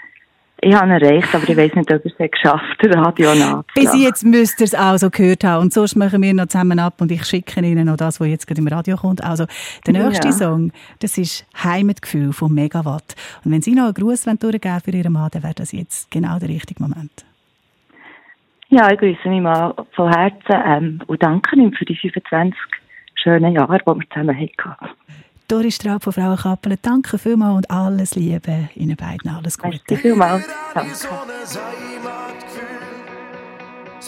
Ich 0.59 0.73
habe 0.73 0.87
ihn 0.87 0.91
erreicht, 0.91 1.35
aber 1.35 1.47
ich 1.47 1.55
weiß 1.55 1.75
nicht, 1.75 1.91
ob 1.91 2.03
er 2.03 2.11
es 2.19 2.31
geschafft 2.31 2.81
hat, 2.81 2.95
Radio 2.95 3.31
Bis 3.31 3.39
nachzulassen. 3.39 3.99
jetzt 4.01 4.25
müsst 4.25 4.59
ihr 4.59 4.65
es 4.65 4.73
auch 4.73 4.97
so 4.97 5.09
gehört 5.11 5.43
haben. 5.43 5.61
Und 5.63 5.73
sonst 5.73 5.95
machen 5.95 6.21
wir 6.21 6.33
noch 6.33 6.47
zusammen 6.47 6.79
ab 6.79 6.95
und 6.99 7.11
ich 7.11 7.23
schicke 7.25 7.59
Ihnen 7.61 7.85
noch 7.85 7.97
das, 7.97 8.19
was 8.19 8.27
jetzt 8.27 8.47
gerade 8.47 8.61
im 8.61 8.67
Radio 8.67 8.97
kommt. 8.97 9.23
Also, 9.23 9.45
der 9.85 9.93
nächste 9.93 10.29
Ja. 10.29 10.33
Song, 10.33 10.71
das 10.99 11.17
ist 11.19 11.45
Heimatgefühl 11.63 12.33
von 12.33 12.51
Megawatt. 12.53 13.15
Und 13.45 13.51
wenn 13.51 13.61
Sie 13.61 13.75
noch 13.75 13.85
einen 13.85 13.93
Gruß 13.93 14.25
wollen 14.25 14.39
durchgeben 14.39 14.79
für 14.83 14.91
Ihren 14.91 15.13
Mann, 15.13 15.29
dann 15.31 15.43
wäre 15.43 15.53
das 15.53 15.71
jetzt 15.73 16.09
genau 16.09 16.39
der 16.39 16.49
richtige 16.49 16.81
Moment. 16.81 17.23
Ja, 18.69 18.91
ich 18.91 18.97
grüße 18.99 19.29
mich 19.29 19.41
mal 19.41 19.73
von 19.95 20.11
Herzen 20.11 20.55
ähm, 20.65 20.99
und 21.07 21.21
danke 21.23 21.55
ihm 21.55 21.71
für 21.71 21.85
die 21.85 21.95
25 21.95 22.53
schönen 23.15 23.53
Jahre, 23.53 23.77
die 23.77 23.85
wir 23.85 24.09
zusammen 24.11 24.35
hatten. 24.35 24.75
Doris 25.49 25.75
Straub 25.75 26.03
von 26.03 26.11
Frauenkappelen, 26.11 26.77
danke 26.81 27.17
vielmals 27.17 27.55
und 27.55 27.71
alles 27.71 28.15
Liebe 28.15 28.69
Ihnen 28.75 28.97
beiden, 28.97 29.31
alles 29.31 29.57
Gute. 29.57 29.77
Danke 29.87 29.95
vielmals. 30.01 30.43
Danke. 30.73 30.93
So 30.93 31.07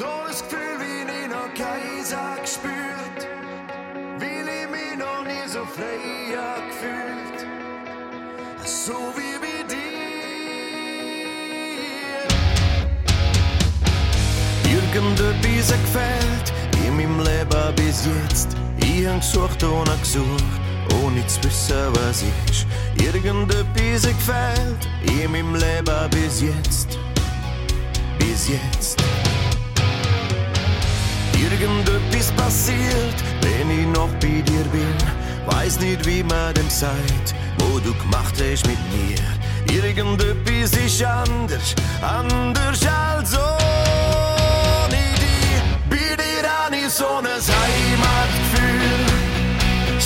ein 0.04 0.28
Gefühl, 0.28 0.76
wie 0.80 1.04
ich 1.08 1.30
noch 1.30 1.54
keinen 1.54 2.42
gespürt, 2.42 3.28
weil 4.20 4.48
ich 4.50 4.68
mich 4.70 4.98
noch 5.00 5.24
nie 5.24 5.48
so 5.48 5.64
frei 5.64 6.36
gefühlt, 6.68 7.48
so 8.66 8.94
wie 9.16 9.40
bei 9.40 9.64
dir. 9.64 9.80
Irgendetwas 14.74 15.72
gefällt 15.72 16.54
in 16.86 16.98
meinem 16.98 17.20
Leben 17.20 17.76
bis 17.78 18.06
jetzt. 18.06 18.50
Ich 18.82 19.08
hab 19.08 19.22
gesucht 19.22 19.64
ohne 19.64 19.98
gesucht 20.02 20.69
ohne 21.04 21.26
zu 21.28 21.44
wissen, 21.44 21.76
was 21.94 22.24
ist. 22.50 22.66
Irgendetwas 23.04 24.04
gefällt 24.04 24.88
in 25.04 25.32
meinem 25.32 25.56
Leben 25.56 26.10
bis 26.12 26.42
jetzt. 26.42 26.98
Bis 28.18 28.50
jetzt. 28.50 29.02
Irgendetwas 31.34 32.32
passiert, 32.34 33.18
wenn 33.42 33.70
ich 33.72 33.88
noch 33.88 34.10
bei 34.20 34.42
dir 34.42 34.66
bin. 34.72 34.98
Weiß 35.46 35.80
nicht, 35.80 36.06
wie 36.06 36.24
man 36.24 36.54
dem 36.54 36.70
sagt, 36.70 37.34
wo 37.58 37.80
du 37.80 37.94
gemacht 37.94 38.36
hast 38.36 38.68
mit 38.68 38.80
mir. 38.94 39.18
Irgendetwas 39.74 40.72
ist 40.74 41.04
anders, 41.04 41.76
anders 42.02 42.86
als 42.86 43.34
ohne 43.38 45.02
dich. 45.22 45.62
Bei 45.90 46.16
dir 46.16 46.50
habe 46.50 46.76
ich 46.76 46.90
so 46.94 47.06
Heimatgefühl, 47.06 48.29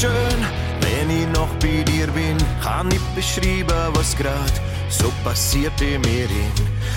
schön, 0.00 0.40
wenn 0.80 1.10
ich 1.10 1.26
noch 1.28 1.52
bei 1.60 1.82
dir 1.82 2.06
bin. 2.08 2.38
Kann 2.62 2.88
nicht 2.88 3.14
beschreiben, 3.14 3.94
was 3.94 4.16
grad 4.16 4.54
so 4.88 5.12
passiert 5.24 5.78
in 5.80 6.00
mir 6.00 6.28
hin. 6.28 6.52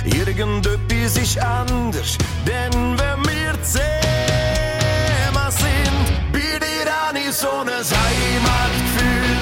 Irgendetwas 0.06 1.18
ist 1.18 1.38
anders, 1.39 2.18
denn 2.47 2.74
wenn 2.99 3.20
wir 3.30 3.54
zusammen 3.64 3.91
sind, 5.49 6.32
bei 6.32 6.60
dir 6.64 6.88
habe 6.91 7.20
ich 7.20 7.36
so 7.36 7.49
ein 7.49 7.70
Heimatgefühl. 8.04 9.39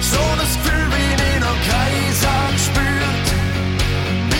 So 0.00 0.22
ein 0.32 0.38
Gefühl, 0.54 0.86
wie 0.94 1.12
ich 1.30 1.40
noch 1.40 1.60
kein 1.70 2.12
Sack 2.22 2.56
spürt. 2.66 3.26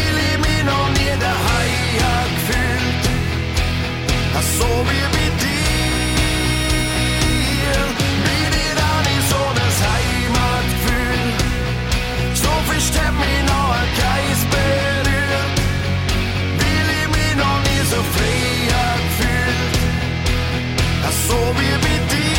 Ich 0.02 0.38
mich 0.44 0.62
noch 0.70 0.88
nie 0.98 1.14
daheim 1.26 2.30
gefühlt. 2.36 3.04
So 4.58 4.68
wie 4.88 5.06
bei 5.12 5.21
So 21.28 21.34
wie 21.34 21.78
bei 21.82 21.98
dir. 22.10 22.31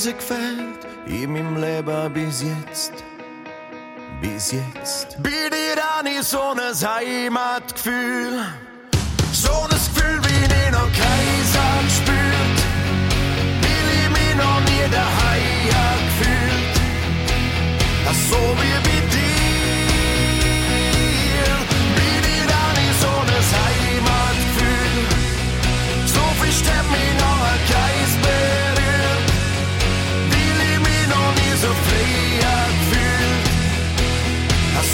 Hat 0.00 0.18
gefällt 0.18 0.86
in 1.04 1.30
meinem 1.30 1.56
Leben 1.60 2.12
bis 2.14 2.42
jetzt. 2.42 2.92
Bis 4.22 4.52
jetzt. 4.52 5.22
Bei 5.22 5.28
dir 5.28 5.76
habe 5.82 6.08
ich 6.08 6.22
so 6.22 6.40
ein 6.40 6.58
Heimatgefühl. 6.58 8.46
So 9.30 9.52
ein 9.52 9.68
Gefühl, 9.68 10.22
wie 10.24 10.44
ich 10.44 10.70
noch 10.70 10.90
kein 10.92 11.44
Sack 11.52 11.90
spürt. 11.90 12.60
Weil 13.60 13.88
ich 14.00 14.08
mich 14.16 14.34
noch 14.36 14.60
nie 14.70 14.86
daheim 14.90 15.98
gefühlt. 16.06 16.76
So 18.30 18.40
wie 18.58 18.78
bei 18.86 19.00
dir. 19.12 19.50
Bei 21.96 22.12
dir 22.26 22.46
habe 22.56 22.80
ich 22.88 22.96
so 23.02 23.12
ein 23.20 23.44
Heimatgefühl. 23.60 25.04
So 26.06 26.22
fest 26.42 26.64
hat 26.70 26.86
mich 26.90 27.12
noch 27.20 27.29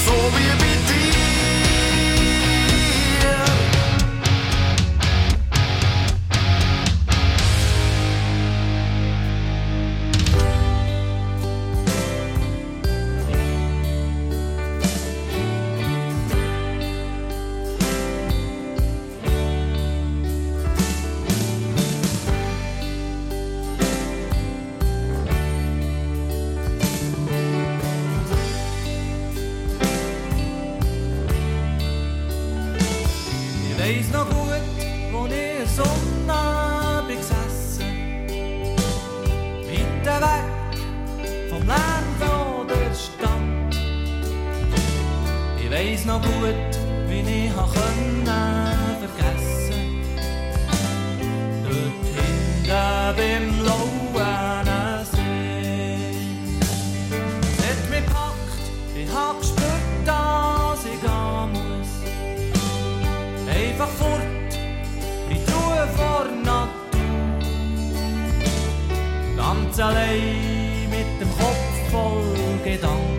So 0.06 0.12
wie 0.12 0.56
bei 0.60 0.85
fort, 63.98 64.20
in 65.30 65.36
die 65.36 65.52
Ruhe 65.52 65.88
vor 65.96 66.26
Natur. 66.44 66.70
Ganz 69.36 69.78
allein 69.78 70.88
mit 70.90 71.20
dem 71.20 71.30
Kopf 71.38 71.90
voll 71.90 72.58
Gedanken. 72.64 73.15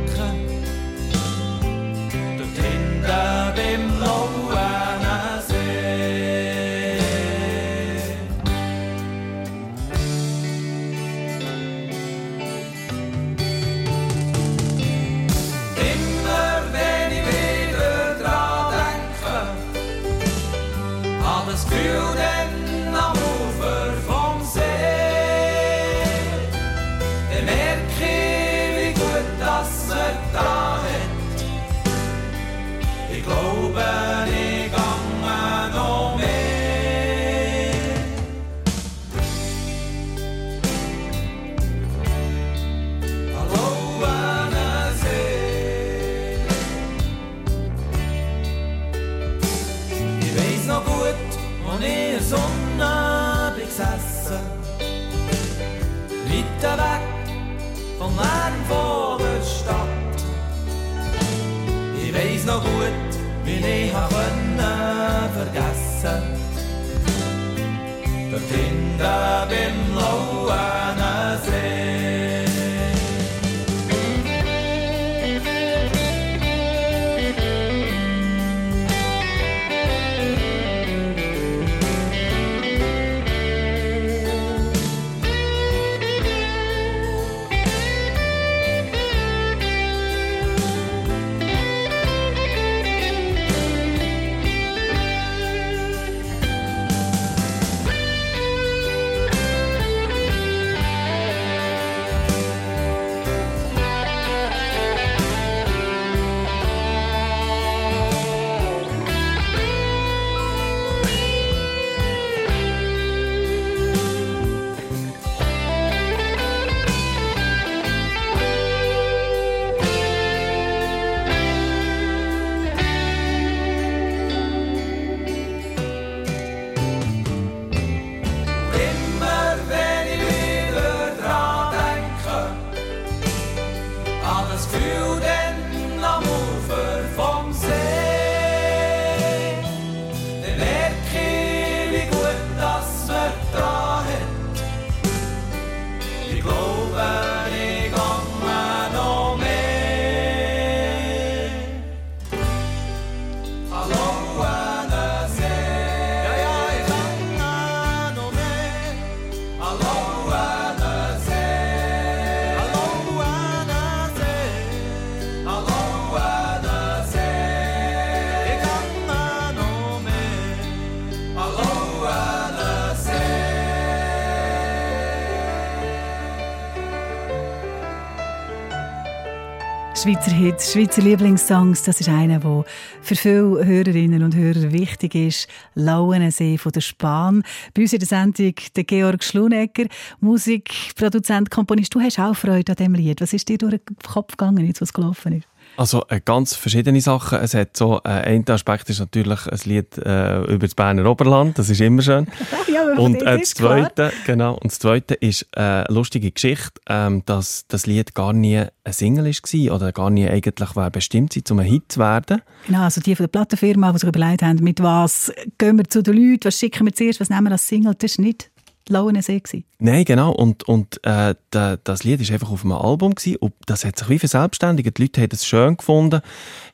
Schweizer 180.07 180.31
Hits, 180.31 180.71
Schweizer 180.71 181.01
Lieblingssongs, 181.01 181.83
das 181.83 181.99
ist 181.99 182.07
einer, 182.07 182.39
der 182.39 182.63
für 183.01 183.15
viele 183.17 183.65
Hörerinnen 183.65 184.23
und 184.23 184.37
Hörer 184.37 184.71
wichtig 184.71 185.15
ist. 185.15 185.49
Lauenensee 185.75 186.57
von 186.57 186.71
der 186.71 186.79
Spahn. 186.79 187.43
Bei 187.73 187.81
uns 187.81 187.91
in 187.91 187.99
der 187.99 188.07
Sendung 188.07 188.53
der 188.73 188.85
Georg 188.85 189.21
Schlunecker, 189.21 189.87
Musikproduzent, 190.21 191.51
Komponist. 191.51 191.93
Du 191.93 191.99
hast 191.99 192.19
auch 192.19 192.37
Freude 192.37 192.71
an 192.71 192.75
diesem 192.77 192.95
Lied. 192.95 193.19
Was 193.19 193.33
ist 193.33 193.49
dir 193.49 193.57
durch 193.57 193.81
den 193.85 193.97
Kopf 193.97 194.37
gegangen, 194.37 194.65
jetzt, 194.65 194.79
was 194.79 194.93
gelaufen 194.93 195.39
ist? 195.39 195.47
Also 195.77 196.03
äh, 196.09 196.19
ganz 196.23 196.55
verschiedene 196.55 196.99
Sachen. 197.01 197.39
Es 197.39 197.53
hat 197.53 197.77
so, 197.77 198.01
äh, 198.03 198.09
ein 198.09 198.43
Aspekt 198.49 198.89
ist 198.89 198.99
natürlich 198.99 199.45
ein 199.45 199.59
Lied 199.65 199.97
äh, 199.99 200.41
über 200.45 200.65
das 200.65 200.73
Berner 200.73 201.05
Oberland, 201.05 201.57
das 201.59 201.69
ist 201.69 201.79
immer 201.79 202.01
schön. 202.01 202.27
ja, 202.73 202.83
und 202.97 203.21
das 203.21 203.27
äh, 203.27 203.41
ist 203.41 203.59
das 203.59 203.65
Zweite, 203.65 204.11
genau, 204.25 204.53
und 204.55 204.65
das 204.65 204.79
Zweite 204.79 205.13
ist 205.13 205.43
äh, 205.55 205.59
eine 205.59 205.85
lustige 205.89 206.31
Geschichte, 206.31 206.81
ähm, 206.89 207.21
dass 207.27 207.65
das 207.67 207.85
Lied 207.85 208.15
gar 208.15 208.33
nie 208.33 208.57
ein 208.57 208.93
Single 208.93 209.25
war 209.25 209.75
oder 209.75 209.91
gar 209.91 210.09
nie 210.09 210.27
eigentlich 210.27 210.75
war 210.75 210.89
bestimmt 210.89 211.35
war, 211.35 211.51
um 211.51 211.59
ein 211.59 211.67
Hit 211.67 211.91
zu 211.91 211.99
werden. 211.99 212.41
Genau, 212.65 212.81
also 212.81 212.99
die 212.99 213.15
von 213.15 213.25
der 213.25 213.31
Plattenfirma, 213.31 213.91
die 213.91 213.99
sich 213.99 214.09
überlegt 214.09 214.41
haben, 214.41 214.63
mit 214.63 214.81
was 214.81 215.31
gehen 215.59 215.77
wir 215.77 215.87
zu 215.87 216.01
den 216.01 216.15
Leuten, 216.15 216.45
was 216.45 216.57
schicken 216.57 216.85
wir 216.87 216.93
zuerst, 216.93 217.19
was 217.19 217.29
nehmen 217.29 217.45
wir 217.45 217.51
als 217.51 217.67
Single, 217.67 217.93
das 217.93 218.17
war 218.17 218.25
nicht 218.25 218.49
Lauenensee. 218.89 219.39
gewesen. 219.39 219.65
Nein, 219.79 220.05
genau. 220.05 220.31
Und, 220.31 220.63
und 220.67 220.99
äh, 221.03 221.35
da, 221.51 221.77
das 221.83 222.03
Lied 222.03 222.19
war 222.27 222.33
einfach 222.33 222.51
auf 222.51 222.63
einem 222.63 222.73
Album 222.73 223.13
gewesen, 223.13 223.37
und 223.37 223.53
das 223.65 223.85
hat 223.85 223.99
sich 223.99 224.09
wie 224.09 224.19
verselbstständigt. 224.19 224.97
Die 224.97 225.01
Leute 225.01 225.21
haben 225.21 225.29
es 225.31 225.45
schön 225.45 225.77
gefunden, 225.77 226.21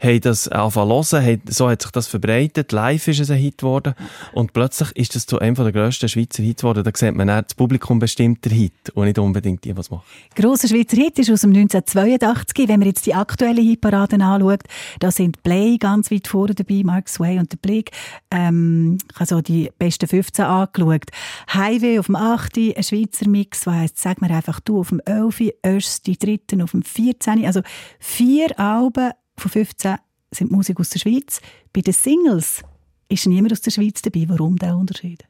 haben 0.01 0.21
das 0.21 0.47
angefangen 0.47 0.89
hören, 0.89 1.25
haben, 1.25 1.41
so 1.49 1.69
hat 1.69 1.81
sich 1.81 1.91
das 1.91 2.07
verbreitet. 2.07 2.71
Live 2.71 3.07
ist 3.07 3.19
es 3.19 3.29
ein 3.29 3.37
Hit 3.37 3.57
geworden. 3.59 3.93
Und 4.31 4.53
plötzlich 4.53 4.91
ist 4.95 5.15
das 5.15 5.25
zu 5.25 5.39
einem 5.39 5.55
der 5.55 5.71
grössten 5.71 6.07
Schweizer 6.07 6.43
Hits 6.43 6.61
geworden. 6.61 6.83
Da 6.83 6.91
sieht 6.93 7.15
man 7.15 7.27
dann, 7.27 7.43
das 7.43 7.55
Publikum 7.55 7.99
bestimmt 7.99 8.45
der 8.45 8.53
Hit 8.53 8.89
und 8.93 9.05
nicht 9.05 9.19
unbedingt 9.19 9.63
die, 9.65 9.75
was 9.75 9.89
macht. 9.89 10.05
Grosser 10.35 10.67
Schweizer 10.67 10.97
Hit 10.97 11.19
ist 11.19 11.29
aus 11.29 11.41
dem 11.41 11.51
1982. 11.51 12.67
Wenn 12.67 12.79
man 12.79 12.87
jetzt 12.87 13.05
die 13.05 13.13
aktuelle 13.13 13.61
Hitparaden 13.61 14.21
anschaut, 14.21 14.63
da 14.99 15.11
sind 15.11 15.43
Play 15.43 15.77
ganz 15.77 16.11
weit 16.11 16.27
vorne 16.27 16.55
dabei, 16.55 16.81
Mark 16.83 17.09
Sway 17.09 17.37
und 17.39 17.51
der 17.51 17.57
Blick. 17.57 17.91
Ähm, 18.31 18.97
ich 19.11 19.15
habe 19.15 19.25
so 19.25 19.41
die 19.41 19.71
besten 19.77 20.07
15 20.07 20.45
angeschaut. 20.45 21.05
Highway 21.53 21.99
auf 22.03 22.07
dem 22.07 22.15
8., 22.17 22.57
ein 22.75 22.83
Schweizer 22.83 23.29
Mix, 23.29 23.65
was 23.65 23.75
heisst, 23.75 23.97
sag 23.97 24.21
mir 24.21 24.29
einfach 24.29 24.59
du, 24.59 24.81
auf 24.81 24.89
dem 24.89 24.99
11., 25.05 25.53
Öst, 25.65 26.05
die 26.05 26.17
dritten 26.17 26.61
auf 26.61 26.71
dem 26.71 26.83
14. 26.83 27.45
Also 27.45 27.61
vier 27.97 28.59
Alben 28.59 29.11
von 29.37 29.51
15 29.51 29.95
sind 30.31 30.51
Musik 30.51 30.79
aus 30.81 30.89
der 30.89 30.99
Schweiz. 30.99 31.39
Bei 31.71 31.79
den 31.79 31.93
Singles 31.93 32.61
ist 33.07 33.25
niemand 33.25 33.53
aus 33.53 33.61
der 33.61 33.71
Schweiz 33.71 34.01
dabei. 34.01 34.25
Warum 34.27 34.57
der 34.57 34.75
Unterschied? 34.75 35.23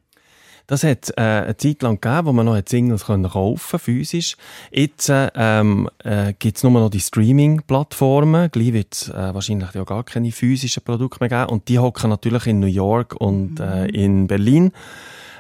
Das 0.66 0.84
hat 0.84 1.12
äh, 1.18 1.22
eine 1.22 1.58
Zeit 1.58 1.84
lang 1.84 2.02
gegeben, 2.02 2.26
wo 2.26 2.34
man 2.34 2.46
noch 2.46 2.60
Singles 2.66 3.06
kaufen 3.06 3.80
physisch. 3.80 4.36
Jetzt 4.72 5.12
ähm, 5.12 5.90
äh, 6.04 6.34
gibt 6.40 6.58
es 6.58 6.64
nur 6.64 6.72
noch 6.72 6.90
die 6.90 7.02
Streaming-Plattformen. 7.02 8.50
Gleich 8.50 8.74
wird 8.74 8.94
es 8.94 9.10
äh, 9.10 9.34
wahrscheinlich 9.34 9.74
ja 9.74 9.84
gar 9.84 10.04
keine 10.06 10.32
physischen 10.32 10.82
Produkte 10.82 11.20
mehr 11.20 11.30
geben. 11.30 11.52
Und 11.52 11.68
die 11.68 11.78
hocken 11.78 12.10
natürlich 12.10 12.48
in 12.48 12.60
New 12.60 12.66
York 12.66 13.14
und 13.20 13.60
äh, 13.60 13.86
in 13.88 14.26
Berlin. 14.26 14.72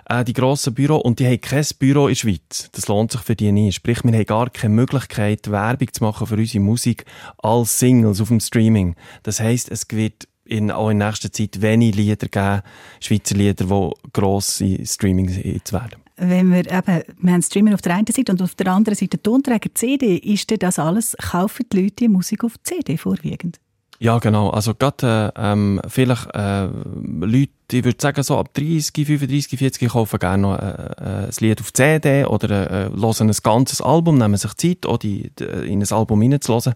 Äh, 0.06 0.24
die 0.24 0.34
grossen 0.34 0.74
Büro 0.74 0.98
und 0.98 1.20
die 1.20 1.28
haben 1.28 1.42
kein 1.42 1.66
Büro 1.80 2.08
in 2.08 2.14
der 2.14 2.16
Schweiz. 2.16 2.70
Das 2.72 2.88
lohnt 2.88 3.12
sich 3.12 3.22
für 3.22 3.36
die 3.36 3.52
nicht. 3.52 3.76
Sprich, 3.76 4.04
wir 4.04 4.12
haben 4.12 4.26
gar 4.26 4.50
keine 4.50 4.74
Möglichkeit, 4.74 5.50
Werbung 5.50 5.92
zu 5.92 6.04
machen 6.04 6.28
für 6.28 6.36
unsere 6.36 6.64
Musik 6.64 7.06
als 7.38 7.80
Singles 7.80 8.22
auf 8.22 8.28
dem 8.28 8.40
Streaming. 8.40 8.96
Das 9.24 9.40
heisst, 9.40 9.72
es 9.72 9.86
wird 9.92 10.28
in, 10.46 10.72
auch 10.72 10.90
in 10.90 10.98
nächster 10.98 11.32
Zeit 11.32 11.62
wenig 11.62 11.96
Lieder 11.96 12.28
geben, 12.28 12.62
Schweizer 13.00 13.36
Lieder, 13.36 13.66
die 13.66 14.12
grosse 14.12 14.86
Streaming-Hits 14.86 15.74
werden. 15.74 16.04
Wenn 16.16 16.52
wir 16.52 16.60
eben, 16.60 17.04
wir 17.18 17.34
haben 17.34 17.42
Streaming 17.42 17.74
auf 17.74 17.82
der 17.82 17.96
einen 17.96 18.06
Seite 18.08 18.32
und 18.32 18.42
auf 18.42 18.56
der 18.56 18.68
anderen 18.68 18.96
Seite 18.96 19.22
Tonträger 19.22 19.74
CD, 19.74 20.18
ist 20.18 20.50
denn 20.50 20.60
das 20.60 20.78
alles, 20.78 21.16
kaufen 21.18 21.66
die 21.72 21.84
Leute 21.84 22.10
Musik 22.10 22.44
auf 22.44 22.54
CD 22.64 22.98
vorwiegend? 22.98 23.60
Ja, 24.00 24.20
genau. 24.20 24.50
Also 24.50 24.74
gerade 24.74 25.32
äh, 25.36 25.52
ähm, 25.52 25.80
vielleicht 25.88 26.28
äh, 26.34 26.66
Leute, 26.66 27.52
ich 27.72 27.84
würde 27.84 27.98
sagen, 28.00 28.22
so 28.24 28.38
ab 28.38 28.54
30, 28.54 29.06
35, 29.06 29.58
40 29.58 29.90
kaufen 29.90 30.20
gerne 30.20 30.42
noch 30.42 30.60
äh, 30.60 30.64
äh, 30.64 31.26
ein 31.26 31.32
Lied 31.40 31.62
auf 31.62 31.72
CD 31.72 32.26
oder 32.26 32.50
äh, 32.50 32.90
hören 32.90 33.30
ein 33.30 33.36
ganzes 33.44 33.82
Album, 33.82 34.18
nehmen 34.18 34.38
sich 34.38 34.54
Zeit, 34.56 34.86
auch 34.86 34.98
die, 34.98 35.32
die, 35.40 35.46
in 35.46 35.82
ein 35.82 35.92
Album 35.92 36.22
hineinzuhören. 36.22 36.74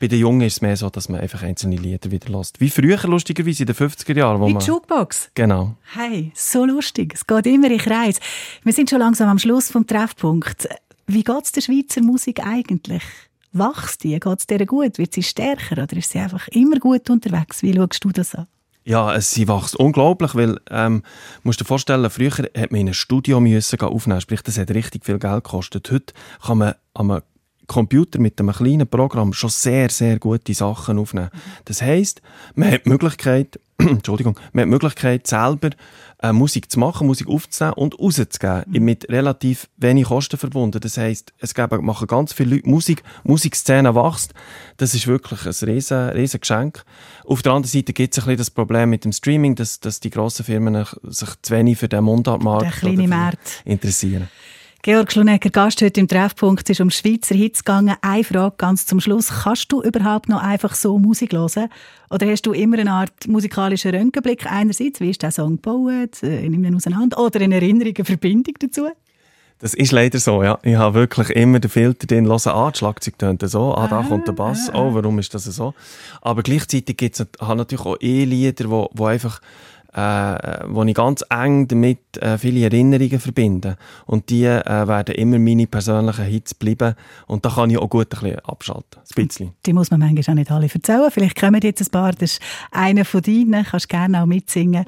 Bei 0.00 0.08
den 0.08 0.18
Jungen 0.18 0.42
ist 0.42 0.54
es 0.54 0.60
mehr 0.60 0.76
so, 0.76 0.90
dass 0.90 1.08
man 1.08 1.20
einfach 1.20 1.42
einzelne 1.42 1.76
Lieder 1.76 2.10
wieder 2.10 2.32
hört. 2.32 2.52
Wie 2.58 2.70
früher, 2.70 2.98
lustigerweise, 3.04 3.62
in 3.62 3.68
den 3.68 3.76
50er 3.76 4.16
Jahren. 4.16 4.40
Wo 4.40 4.46
Wie 4.48 4.54
man, 4.54 4.62
die 4.62 4.68
Jukebox. 4.68 5.30
Genau. 5.34 5.76
Hey, 5.94 6.32
so 6.34 6.64
lustig. 6.64 7.14
Es 7.14 7.26
geht 7.26 7.46
immer 7.46 7.70
in 7.70 7.78
Kreis. 7.78 8.20
Wir 8.64 8.72
sind 8.72 8.90
schon 8.90 8.98
langsam 8.98 9.28
am 9.28 9.38
Schluss 9.38 9.70
vom 9.70 9.86
Treffpunkt. 9.86 10.68
Wie 11.06 11.22
geht 11.22 11.44
es 11.44 11.52
der 11.52 11.60
Schweizer 11.60 12.02
Musik 12.02 12.44
eigentlich? 12.44 13.02
Wächst 13.58 14.04
die? 14.04 14.18
Geht 14.18 14.38
es 14.38 14.46
der 14.46 14.64
gut? 14.66 14.98
Wird 14.98 15.14
sie 15.14 15.22
stärker 15.22 15.82
oder 15.82 15.96
ist 15.96 16.10
sie 16.10 16.18
einfach 16.18 16.48
immer 16.48 16.78
gut 16.78 17.08
unterwegs? 17.10 17.62
Wie 17.62 17.74
schaust 17.74 18.04
du 18.04 18.10
das 18.10 18.34
an? 18.34 18.46
Ja, 18.84 19.20
sie 19.20 19.48
wächst 19.48 19.74
unglaublich, 19.76 20.34
weil, 20.36 20.60
ähm, 20.70 21.02
musst 21.42 21.60
dir 21.60 21.64
vorstellen, 21.64 22.08
früher 22.08 22.30
hat 22.30 22.70
man 22.70 22.80
in 22.82 22.88
ein 22.88 22.94
Studio 22.94 23.40
müssen 23.40 23.80
aufnehmen, 23.80 24.20
sprich, 24.20 24.42
das 24.42 24.58
hat 24.58 24.70
richtig 24.70 25.04
viel 25.04 25.18
Geld 25.18 25.42
gekostet. 25.42 25.90
Heute 25.90 26.14
kann 26.40 26.58
man 26.58 26.74
am 26.94 27.20
Computer 27.66 28.20
mit 28.20 28.38
einem 28.38 28.52
kleinen 28.52 28.86
Programm 28.86 29.32
schon 29.32 29.50
sehr, 29.50 29.90
sehr 29.90 30.20
gute 30.20 30.54
Sachen 30.54 30.98
aufnehmen. 30.98 31.30
Das 31.64 31.82
heisst, 31.82 32.22
man 32.54 32.70
hat 32.70 32.84
die 32.84 32.90
Möglichkeit, 32.90 33.58
Entschuldigung, 33.78 34.38
man 34.52 34.62
hat 34.62 34.66
die 34.66 34.70
Möglichkeit, 34.70 35.26
selber 35.26 35.70
äh, 36.22 36.32
Musik 36.32 36.70
zu 36.70 36.78
machen, 36.78 37.06
Musik 37.06 37.28
aufzunehmen 37.28 37.74
und 37.74 37.98
rauszugeben, 37.98 38.64
mhm. 38.66 38.84
mit 38.84 39.08
relativ 39.10 39.68
wenig 39.76 40.06
Kosten 40.06 40.38
verbunden. 40.38 40.80
Das 40.80 40.96
heisst, 40.96 41.34
es 41.38 41.54
geben, 41.54 41.84
machen 41.84 42.06
ganz 42.06 42.32
viele 42.32 42.56
Leute 42.56 42.68
Musik, 42.68 43.02
Musikszene 43.24 43.94
wächst. 43.94 44.32
Das 44.78 44.94
ist 44.94 45.06
wirklich 45.06 45.44
ein 45.44 45.68
riesen, 45.68 46.08
riesen 46.10 46.40
Geschenk. 46.40 46.84
Auf 47.24 47.42
der 47.42 47.52
anderen 47.52 47.70
Seite 47.70 47.92
gibt 47.92 48.14
es 48.14 48.18
ein 48.18 48.24
bisschen 48.24 48.38
das 48.38 48.50
Problem 48.50 48.90
mit 48.90 49.04
dem 49.04 49.12
Streaming, 49.12 49.54
dass, 49.56 49.80
dass 49.80 50.00
die 50.00 50.10
grossen 50.10 50.44
Firmen 50.44 50.86
sich 51.02 51.28
zu 51.42 51.54
wenig 51.54 51.78
für 51.78 51.88
den 51.88 52.04
Mundartmarkt 52.04 52.82
interessieren. 53.64 54.28
Georg 54.82 55.10
Schlunecker, 55.10 55.50
Gast 55.50 55.82
heute 55.82 55.98
im 55.98 56.06
Treffpunkt, 56.06 56.70
ist 56.70 56.80
um 56.80 56.90
Schweizer 56.90 57.34
Hits 57.34 57.64
gegangen. 57.64 57.96
Eine 58.02 58.22
Frage 58.22 58.54
ganz 58.56 58.86
zum 58.86 59.00
Schluss. 59.00 59.28
Kannst 59.42 59.72
du 59.72 59.82
überhaupt 59.82 60.28
noch 60.28 60.40
einfach 60.40 60.74
so 60.74 60.98
Musik 60.98 61.32
hören? 61.32 61.68
Oder 62.08 62.26
hast 62.26 62.46
du 62.46 62.52
immer 62.52 62.78
eine 62.78 62.92
Art 62.92 63.26
musikalischen 63.26 63.92
Röntgenblick? 63.92 64.46
Einerseits, 64.46 65.00
wie 65.00 65.10
ist 65.10 65.22
der 65.22 65.32
Song 65.32 65.56
gebaut? 65.56 66.22
Äh, 66.22 66.48
Nimm 66.48 66.64
ihn 66.64 66.76
auseinander. 66.76 67.18
Oder 67.18 67.40
eine 67.40 67.56
Erinnerung, 67.56 67.94
eine 67.96 68.04
Verbindung 68.04 68.54
dazu? 68.60 68.86
Das 69.58 69.72
ist 69.72 69.90
leider 69.90 70.18
so, 70.18 70.42
ja. 70.42 70.58
Ich 70.62 70.76
habe 70.76 70.94
wirklich 70.94 71.30
immer 71.30 71.58
den 71.58 71.70
Filter 71.70 72.06
drin, 72.06 72.26
hören, 72.26 72.52
ah, 72.52 72.70
das 72.70 72.78
Schlagzeug 72.78 73.18
tönt 73.18 73.42
so, 73.48 73.74
ah, 73.74 73.88
da 73.88 74.00
ah, 74.00 74.02
kommt 74.02 74.28
der 74.28 74.34
Bass, 74.34 74.68
ah, 74.68 74.80
oh, 74.80 74.94
warum 74.94 75.18
ist 75.18 75.32
das 75.32 75.44
so? 75.44 75.72
Aber 76.20 76.42
gleichzeitig 76.42 76.94
gibt 76.98 77.18
es 77.18 77.26
natürlich 77.40 77.86
auch 77.86 77.96
E-Lieder, 77.98 78.68
wo, 78.68 78.90
wo 78.92 79.06
einfach 79.06 79.40
äh, 79.96 80.64
wo 80.68 80.84
ich 80.84 80.94
ganz 80.94 81.24
eng 81.30 81.68
damit 81.68 82.18
äh, 82.18 82.36
viele 82.36 82.64
Erinnerungen 82.64 83.18
verbinde. 83.18 83.76
Und 84.04 84.28
die 84.28 84.44
äh, 84.44 84.62
werden 84.64 85.14
immer 85.14 85.38
meine 85.38 85.66
persönlichen 85.66 86.24
Hits 86.26 86.54
bleiben. 86.54 86.94
Und 87.26 87.44
da 87.44 87.50
kann 87.50 87.70
ich 87.70 87.78
auch 87.78 87.88
gut 87.88 88.14
ein 88.14 88.20
bisschen 88.20 88.38
abschalten. 88.40 89.00
Ein 89.00 89.26
bisschen. 89.26 89.52
Die 89.64 89.72
muss 89.72 89.90
man 89.90 90.00
manchmal 90.00 90.34
auch 90.34 90.34
nicht 90.34 90.50
alle 90.50 90.68
erzählen. 90.72 91.10
Vielleicht 91.10 91.40
kommen 91.40 91.60
jetzt 91.62 91.80
ein 91.80 91.90
paar. 91.90 92.12
Das 92.12 92.32
ist 92.32 92.42
einer 92.70 93.04
von 93.06 93.22
deinen. 93.22 93.64
Kannst 93.64 93.88
gerne 93.88 94.22
auch 94.22 94.26
mitsingen. 94.26 94.84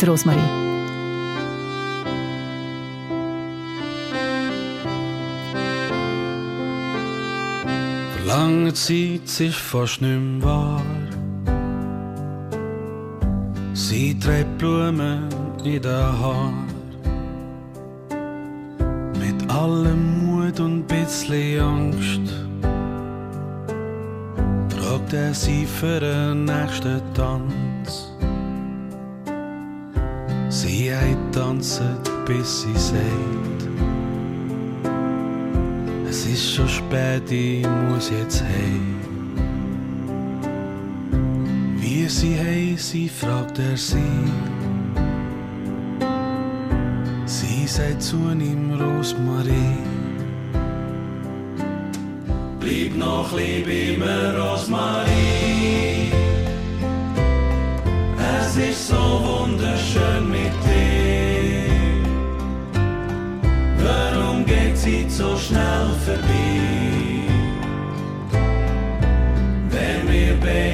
Die 0.00 0.04
Rosmarie. 0.04 0.40
Lange 8.26 8.72
Zeit 8.72 9.40
ist 9.40 9.54
fast 9.54 10.00
nicht 10.00 10.18
mehr 10.18 10.42
wahr. 10.42 11.01
Sie 13.92 14.18
trägt 14.18 14.56
Blumen 14.56 15.28
in 15.64 15.82
den 15.82 15.92
Haar. 15.92 16.54
Mit 19.20 19.50
allem 19.50 20.02
Mut 20.24 20.58
und 20.60 20.86
bisschen 20.86 21.60
Angst 21.60 22.32
fragt 24.74 25.12
er 25.12 25.34
sie 25.34 25.66
für 25.66 26.00
den 26.00 26.46
nächsten 26.46 27.02
Tanz. 27.12 28.14
Sie 30.48 30.90
tanzt, 31.32 31.82
bis 32.24 32.62
sie 32.62 32.78
sagt, 32.78 33.68
es 36.08 36.24
ist 36.24 36.54
schon 36.54 36.68
spät, 36.68 37.30
ich 37.30 37.66
muss 37.90 38.08
jetzt 38.08 38.42
heim. 38.42 39.01
Wie 42.02 42.08
sie 42.08 42.76
sie 42.78 43.08
fragt 43.08 43.60
er 43.60 43.76
sie. 43.76 44.24
Sie 47.26 47.64
sagt 47.68 48.02
zu 48.02 48.16
ihm 48.16 48.72
Rosmarie. 48.72 49.78
Bleib 52.58 52.96
noch 52.96 53.30
lieb 53.38 53.68
immer 53.68 54.36
Rosmarie. 54.36 56.10
Es 58.36 58.56
ist 58.56 58.88
so 58.88 59.04
wunderschön 59.28 60.28
mit 60.28 60.54
dir. 60.66 61.70
Warum 63.78 64.44
geht 64.44 64.76
sie 64.76 65.08
so 65.08 65.36
schnell 65.36 65.86
vorbei? 66.04 66.72
Wenn 69.70 70.12
wir 70.12 70.34
beide 70.40 70.71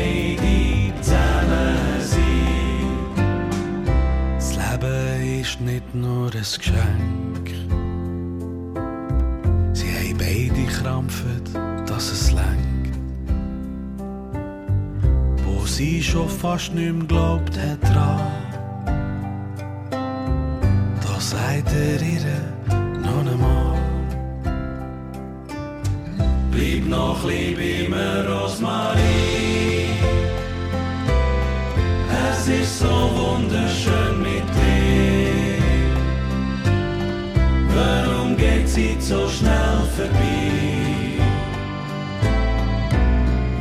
nur 5.95 6.26
ein 6.26 6.30
Geschenk. 6.32 7.49
Sie 9.72 9.86
haben 9.86 10.18
beide 10.18 10.66
krampft, 10.66 11.55
dass 11.86 12.12
es 12.12 12.32
lenkt. 12.32 12.99
Wo 15.45 15.64
sie 15.66 16.03
schon 16.03 16.28
fast 16.28 16.74
nicht 16.74 16.93
mehr 16.93 17.07
glaubt 17.07 17.57
hat 17.59 17.82
dran. 17.82 18.20
Da 21.01 21.20
sagt 21.20 21.72
er 21.72 22.03
ihr 22.03 22.41
noch 23.03 23.32
einmal. 23.32 23.78
Bleib 26.51 26.84
noch 26.86 27.24
lieb 27.24 27.59
immer 27.59 28.38
geht 38.99 39.03
so 39.03 39.28
schnell 39.28 39.82
vorbei? 39.96 41.20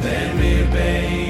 Wenn 0.01 0.41
wir 0.41 0.65
beide 0.71 1.26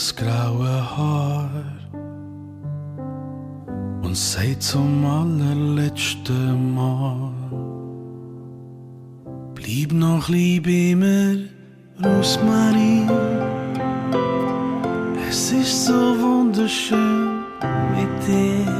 Ihr 0.00 0.16
graue 0.16 0.96
Haar 0.96 1.50
und 4.02 4.16
sagt 4.16 4.62
zum 4.62 5.04
allerletzten 5.04 6.74
Mal: 6.74 7.32
Bleib 9.54 9.92
noch 9.92 10.26
lieb 10.30 10.66
immer, 10.66 11.34
Rosmarie. 12.02 13.06
Es 15.28 15.52
ist 15.52 15.84
so 15.86 15.92
wunderschön 15.92 17.40
mit 17.94 18.26
dir. 18.26 18.72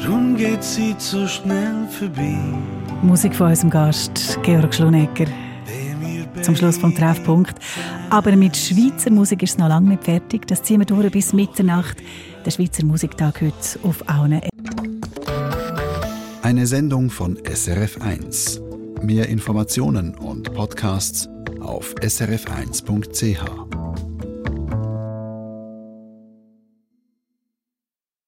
Warum 0.00 0.36
geht 0.36 0.64
sie 0.64 0.96
so 0.98 1.24
schnell 1.28 1.86
vorbei? 1.88 2.36
Musik 3.02 3.36
von 3.36 3.50
unserem 3.50 3.70
Gast, 3.70 4.38
Georg 4.42 4.74
Schlunecker. 4.74 5.26
Zum 6.48 6.56
Schluss 6.56 6.78
vom 6.78 6.94
Treffpunkt. 6.94 7.56
Aber 8.08 8.34
mit 8.34 8.56
Schweizer 8.56 9.10
Musik 9.10 9.42
ist 9.42 9.50
es 9.50 9.58
noch 9.58 9.68
lange 9.68 9.90
nicht 9.90 10.04
fertig. 10.04 10.46
Das 10.46 10.62
ziehen 10.62 10.80
wir 10.80 10.86
durch 10.86 11.12
bis 11.12 11.34
Mitternacht. 11.34 11.98
Der 12.42 12.50
Schweizer 12.50 12.86
Musiktag 12.86 13.42
heute 13.42 13.54
auf 13.82 14.08
allen 14.08 14.40
Eine 16.40 16.66
Sendung 16.66 17.10
von 17.10 17.36
SRF1. 17.36 18.62
Mehr 19.02 19.28
Informationen 19.28 20.14
und 20.14 20.54
Podcasts 20.54 21.28
auf 21.60 21.94
srf1.ch. 21.96 23.87